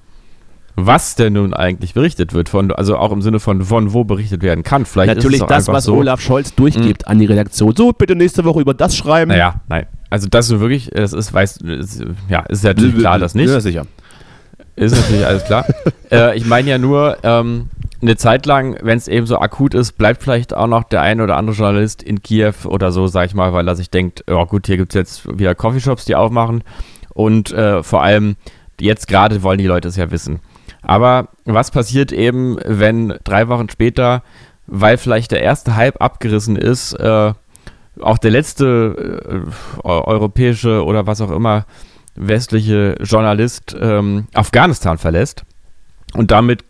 [0.75, 4.41] was denn nun eigentlich berichtet wird, von, also auch im Sinne von, von wo berichtet
[4.41, 4.85] werden kann.
[4.85, 7.75] Vielleicht Natürlich ist es auch das, was so, Olaf Scholz durchgibt an die Redaktion.
[7.75, 9.29] So, bitte nächste Woche über das schreiben.
[9.29, 9.85] Naja, nein.
[10.11, 13.49] Also das ist wirklich, das ist, weiß, ist, ja, ist natürlich klar, das nicht.
[13.49, 13.87] Ja, sicher.
[14.75, 15.65] Ist natürlich alles klar.
[16.11, 17.69] äh, ich meine ja nur, ähm,
[18.01, 21.21] eine Zeit lang, wenn es eben so akut ist, bleibt vielleicht auch noch der ein
[21.21, 24.43] oder andere Journalist in Kiew oder so, sag ich mal, weil er sich denkt, ja
[24.43, 26.63] gut, hier gibt es jetzt wieder Coffeeshops, die aufmachen.
[27.13, 28.35] Und äh, vor allem,
[28.79, 30.39] jetzt gerade wollen die Leute es ja wissen.
[30.81, 34.23] Aber was passiert eben, wenn drei Wochen später,
[34.67, 37.33] weil vielleicht der erste Hype abgerissen ist, äh,
[38.01, 39.45] auch der letzte
[39.83, 41.65] äh, eu- europäische oder was auch immer
[42.15, 45.43] westliche Journalist ähm, Afghanistan verlässt
[46.13, 46.63] und damit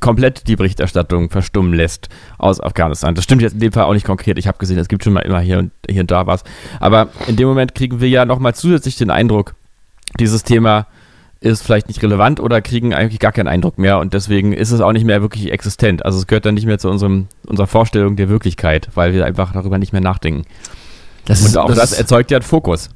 [0.00, 2.08] komplett die Berichterstattung verstummen lässt
[2.38, 3.14] aus Afghanistan.
[3.14, 4.38] Das stimmt jetzt in dem Fall auch nicht konkret.
[4.38, 6.44] Ich habe gesehen, es gibt schon mal immer hier und, hier und da was.
[6.80, 9.54] Aber in dem Moment kriegen wir ja nochmal zusätzlich den Eindruck,
[10.18, 10.86] dieses Thema
[11.40, 14.80] ist vielleicht nicht relevant oder kriegen eigentlich gar keinen Eindruck mehr und deswegen ist es
[14.80, 16.04] auch nicht mehr wirklich existent.
[16.04, 19.52] Also es gehört dann nicht mehr zu unserem, unserer Vorstellung der Wirklichkeit, weil wir einfach
[19.52, 20.44] darüber nicht mehr nachdenken.
[21.26, 22.88] Das Und auch das, erzeugt ja einen Fokus.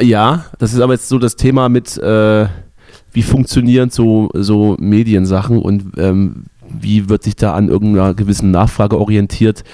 [0.00, 2.46] ja, das ist aber jetzt so das Thema mit, äh,
[3.12, 8.98] wie funktionieren so, so Mediensachen und ähm, wie wird sich da an irgendeiner gewissen Nachfrage
[8.98, 9.64] orientiert.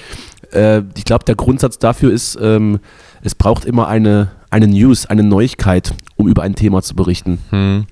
[0.53, 2.79] Äh, ich glaube, der Grundsatz dafür ist, ähm,
[3.23, 7.87] es braucht immer eine, eine News, eine Neuigkeit, um über ein Thema zu berichten Hm.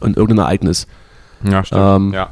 [0.00, 0.86] Und irgendein Ereignis.
[1.48, 1.80] Ja, stimmt.
[1.82, 2.30] Ähm, ja.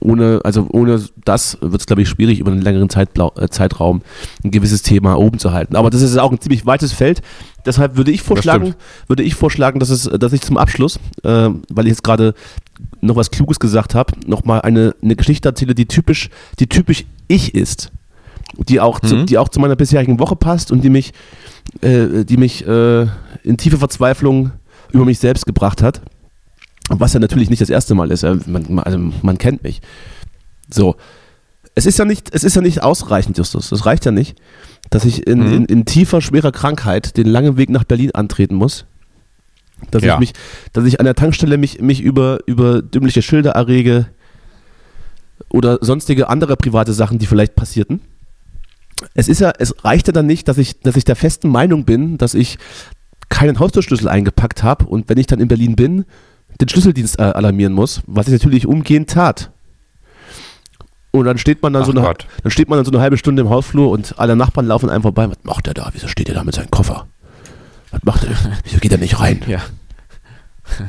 [0.00, 4.02] ohne, also ohne das wird es, glaube ich, schwierig, über einen längeren Zeitblau äh, Zeitraum
[4.44, 5.76] ein gewisses Thema oben zu halten.
[5.76, 7.22] Aber das ist auch ein ziemlich weites Feld.
[7.66, 8.74] Deshalb würde ich vorschlagen,
[9.06, 12.34] würde ich vorschlagen, dass, es, dass ich zum Abschluss, äh, weil ich jetzt gerade
[13.00, 17.54] noch was Kluges gesagt habe, nochmal eine, eine Geschichte erzähle, die typisch, die typisch ich
[17.54, 17.92] ist.
[18.68, 19.06] Die auch, mhm.
[19.06, 21.12] zu, die auch zu meiner bisherigen Woche passt und die mich,
[21.82, 23.06] äh, die mich äh,
[23.42, 24.52] in tiefe Verzweiflung
[24.92, 26.00] über mich selbst gebracht hat.
[26.98, 28.24] Was ja natürlich nicht das erste Mal ist.
[28.46, 29.80] Man, also man kennt mich.
[30.68, 30.96] So.
[31.76, 33.70] Es ist ja nicht, es ist ja nicht ausreichend, Justus.
[33.70, 34.36] Es reicht ja nicht,
[34.90, 35.52] dass ich in, mhm.
[35.52, 38.86] in, in, tiefer, schwerer Krankheit den langen Weg nach Berlin antreten muss.
[39.92, 40.14] Dass ja.
[40.14, 40.32] ich mich,
[40.72, 44.06] dass ich an der Tankstelle mich, mich über, über dümmliche Schilder errege
[45.48, 48.00] oder sonstige andere private Sachen, die vielleicht passierten.
[49.14, 51.84] Es ist ja, es reicht ja dann nicht, dass ich, dass ich der festen Meinung
[51.84, 52.58] bin, dass ich
[53.28, 56.04] keinen Haustürschlüssel eingepackt habe und wenn ich dann in Berlin bin,
[56.60, 59.50] den Schlüsseldienst äh, alarmieren muss, was ich natürlich umgehend tat.
[61.12, 63.16] Und dann steht man dann Ach so eine, dann steht man dann so eine halbe
[63.16, 65.28] Stunde im Hausflur und alle Nachbarn laufen einem vorbei.
[65.28, 65.90] Was macht der da?
[65.92, 67.06] Wieso steht der da mit seinem Koffer?
[67.90, 68.30] Was macht er?
[68.64, 69.42] Wieso geht er nicht rein?
[69.46, 69.60] Ja.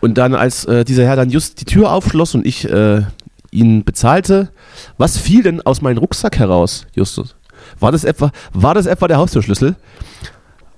[0.00, 3.02] Und dann, als äh, dieser Herr dann just die Tür aufschloss und ich äh,
[3.50, 4.50] ihn bezahlte,
[4.98, 7.34] was fiel denn aus meinem Rucksack heraus, Justus?
[7.80, 9.74] War das etwa, war das etwa der Haustürschlüssel?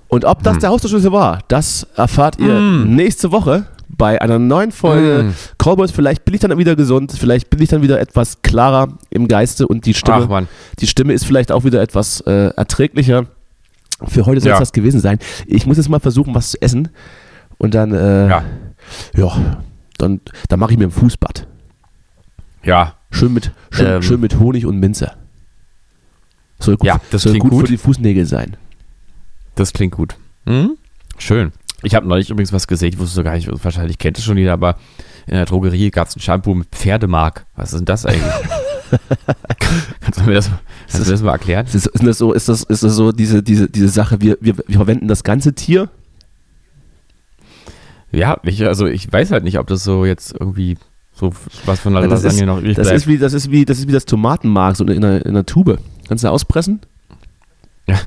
[0.07, 0.59] Und ob das hm.
[0.61, 2.95] der Haustürschlüssel war, das erfahrt ihr hm.
[2.95, 3.67] nächste Woche
[3.99, 5.33] bei einer neuen Folge mm.
[5.61, 5.91] Cowboys.
[5.91, 9.67] Vielleicht bin ich dann wieder gesund, vielleicht bin ich dann wieder etwas klarer im Geiste
[9.67, 10.47] und die Stimme,
[10.79, 13.27] die Stimme ist vielleicht auch wieder etwas äh, erträglicher.
[14.07, 14.59] Für heute soll es ja.
[14.59, 15.19] das gewesen sein.
[15.45, 16.87] Ich muss jetzt mal versuchen, was zu essen
[17.59, 18.43] und dann, äh, ja.
[19.15, 19.61] ja,
[19.97, 21.45] dann, dann mache ich mir ein Fußbad.
[22.63, 22.95] Ja.
[23.11, 24.01] Schön mit, schön, ähm.
[24.01, 25.11] schön mit Honig und Minze.
[26.59, 28.55] Soll gut, ja, das soll gut, gut für die Fußnägel sein.
[29.55, 30.15] Das klingt gut.
[30.45, 30.77] Hm?
[31.17, 31.51] Schön.
[31.83, 34.53] Ich habe neulich übrigens was gesehen, ich wusste sogar nicht, wahrscheinlich kennt es schon jeder,
[34.53, 34.75] aber
[35.27, 37.45] in der Drogerie gab es ein Shampoo mit Pferdemark.
[37.55, 38.33] Was ist denn das eigentlich?
[40.01, 40.49] kannst du mir das,
[40.91, 41.65] kannst du das mal erklären?
[41.67, 44.55] Ist, ist, das so, ist, das, ist das so diese, diese, diese Sache, wir, wir,
[44.57, 45.89] wir verwenden das ganze Tier?
[48.11, 50.77] Ja, ich, also ich weiß halt nicht, ob das so jetzt irgendwie
[51.13, 51.31] so
[51.65, 52.97] was von der ja, Lasagne ist, noch übrig das bleibt.
[52.97, 55.45] Ist wie, das, ist wie, das ist wie das Tomatenmark, so in einer, in einer
[55.45, 55.79] Tube.
[56.07, 56.81] Kannst du auspressen?
[57.87, 57.99] Ja.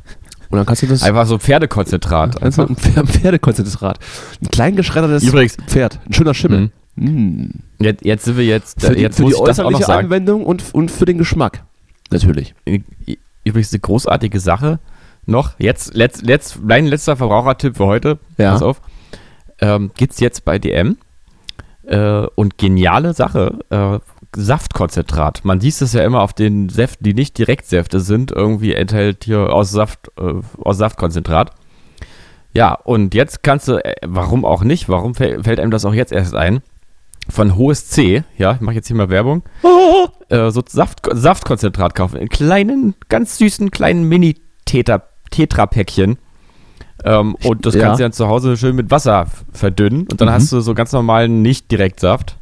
[0.52, 1.02] Und dann kannst du das.
[1.02, 2.42] Einfach so Pferdekonzentrat.
[2.42, 2.76] Einfach ein
[3.06, 3.98] Pferdekonzentrat.
[4.42, 5.98] Ein klein geschreddertes Übrigens, Pferd.
[6.06, 6.70] Ein schöner Schimmel.
[6.94, 7.06] Mhm.
[7.06, 7.82] Mm.
[7.82, 8.78] Jetzt, jetzt, sind wir jetzt.
[8.78, 11.64] Für die, jetzt für die äußerliche Anwendung und, und für den Geschmack.
[12.10, 12.54] Natürlich.
[13.44, 14.78] Übrigens eine großartige Sache
[15.24, 15.58] noch.
[15.58, 18.18] Jetzt, letzt, letzt, mein letzter Verbrauchertipp für heute.
[18.36, 18.52] Ja.
[18.52, 18.82] Pass auf.
[19.58, 20.98] Ähm, es jetzt bei DM.
[21.92, 23.60] Äh, und geniale Sache.
[23.70, 24.00] Äh,
[24.34, 25.44] Saftkonzentrat.
[25.44, 29.52] Man sieht es ja immer auf den Säften, die nicht Direktsäfte sind, irgendwie enthält hier
[29.52, 31.50] aus Saft, äh, aus Saftkonzentrat.
[32.54, 36.12] Ja, und jetzt kannst du, äh, warum auch nicht, warum fällt einem das auch jetzt
[36.12, 36.62] erst ein?
[37.28, 39.42] Von Hohes C, ja, ich mache jetzt hier mal Werbung,
[40.30, 42.16] äh, so Saft, Saftkonzentrat kaufen.
[42.16, 46.16] In kleinen, ganz süßen, kleinen Mini-Tetra-Päckchen.
[47.04, 47.82] Ähm, und das ja.
[47.82, 50.06] kannst du dann zu Hause schön mit Wasser verdünnen.
[50.10, 50.32] Und dann mhm.
[50.32, 52.36] hast du so ganz normalen Nicht-Direktsaft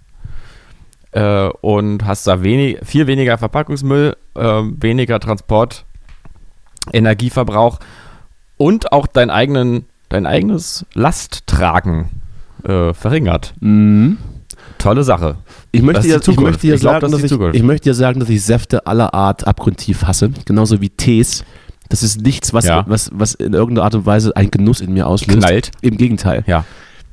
[1.12, 5.84] äh, und hast da wenig, viel weniger Verpackungsmüll, äh, weniger Transport,
[6.92, 7.78] Energieverbrauch
[8.56, 12.10] und auch dein, eigenen, dein eigenes Lasttragen
[12.64, 13.54] äh, verringert.
[13.60, 14.18] Mhm.
[14.78, 15.36] Tolle Sache.
[15.72, 18.18] Ich möchte, ja, ich, möchte ja ich glaub, sagen, dass ich, ich, möchte ja sagen,
[18.20, 21.44] dass ich Säfte aller Art abgrundtief hasse, genauso wie Tees.
[21.90, 22.84] Das ist nichts, was, ja.
[22.86, 25.40] was, was in irgendeiner Art und Weise einen Genuss in mir auslöst.
[25.40, 25.70] Knallt.
[25.82, 26.44] Im Gegenteil.
[26.46, 26.64] Ja.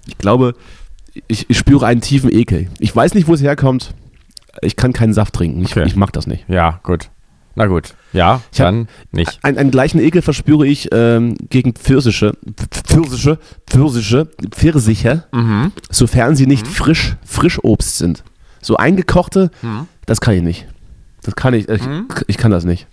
[0.05, 0.53] Ich glaube,
[1.27, 2.69] ich, ich, spüre einen tiefen Ekel.
[2.79, 3.95] Ich weiß nicht, wo es herkommt.
[4.61, 5.63] Ich kann keinen Saft trinken.
[5.63, 5.83] Ich, okay.
[5.85, 6.45] ich mag das nicht.
[6.47, 7.09] Ja, gut.
[7.55, 7.95] Na gut.
[8.13, 9.39] Ja, ich dann nicht.
[9.41, 12.37] Einen, einen gleichen Ekel verspüre ich ähm, gegen Pfirsiche,
[12.69, 15.71] Pfirsiche, Pfirsiche, Pfirsiche, mhm.
[15.89, 16.71] sofern sie nicht mhm.
[16.71, 18.23] frisch, Frischobst sind.
[18.61, 19.87] So eingekochte, mhm.
[20.05, 20.67] das kann ich nicht.
[21.23, 22.07] Das kann ich, ich, mhm.
[22.27, 22.85] ich kann das nicht.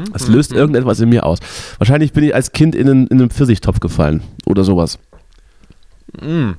[0.00, 0.12] Mhm.
[0.12, 0.58] Das löst mhm.
[0.58, 1.38] irgendetwas in mir aus.
[1.78, 4.98] Wahrscheinlich bin ich als Kind in einen, in einen Pfirsichtopf gefallen oder sowas.
[6.20, 6.56] Mhm.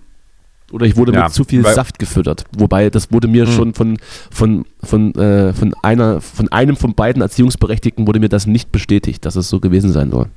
[0.71, 2.45] Oder ich wurde ja, mit zu viel Saft gefüttert.
[2.57, 3.51] Wobei, das wurde mir mhm.
[3.51, 3.97] schon von,
[4.31, 9.23] von, von, äh, von, einer, von einem von beiden Erziehungsberechtigten wurde mir das nicht bestätigt,
[9.25, 10.27] dass es so gewesen sein soll.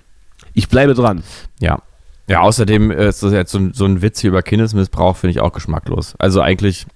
[0.53, 1.22] Ich bleibe dran.
[1.59, 1.80] Ja.
[2.28, 5.53] Ja, außerdem ist das jetzt so, so ein Witz hier über Kindesmissbrauch, finde ich auch
[5.53, 6.14] geschmacklos.
[6.18, 6.86] Also eigentlich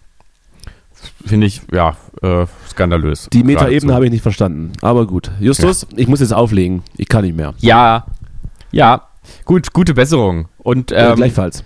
[1.25, 3.29] finde ich, ja, äh, skandalös.
[3.33, 4.73] Die Metaebene habe ich nicht verstanden.
[4.83, 5.31] Aber gut.
[5.41, 5.99] Justus, ja.
[5.99, 6.83] ich muss jetzt auflegen.
[6.97, 7.55] Ich kann nicht mehr.
[7.59, 8.07] Ja,
[8.71, 9.09] ja.
[9.45, 10.49] Gut, gute Besserung.
[10.59, 11.65] Und ähm, ja, gleichfalls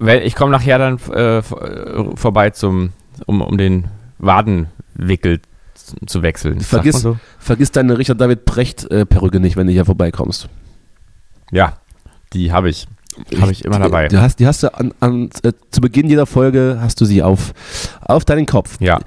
[0.00, 2.92] ich komme nachher dann äh, vorbei zum,
[3.26, 5.40] um, um den Wadenwickel
[6.06, 6.60] zu wechseln.
[6.60, 7.18] Vergiss, so?
[7.38, 10.48] vergiss deine Richard David Precht-Perücke äh, nicht, wenn du hier vorbeikommst.
[11.50, 11.78] Ja,
[12.32, 12.86] die habe ich.
[13.40, 14.08] Habe ich immer dabei.
[14.08, 17.22] Du hast, die hast du an, an, äh, zu Beginn jeder Folge hast du sie
[17.22, 17.52] auf,
[18.00, 18.76] auf deinen Kopf.
[18.80, 18.98] Ja.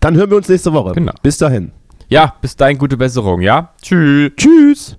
[0.00, 0.92] Dann hören wir uns nächste Woche.
[0.92, 1.12] Genau.
[1.22, 1.72] Bis dahin.
[2.08, 3.70] Ja, bis dahin gute Besserung, ja?
[3.80, 4.32] Tschüss.
[4.36, 4.98] Tschüss.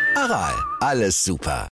[0.15, 1.69] Aral, alles super.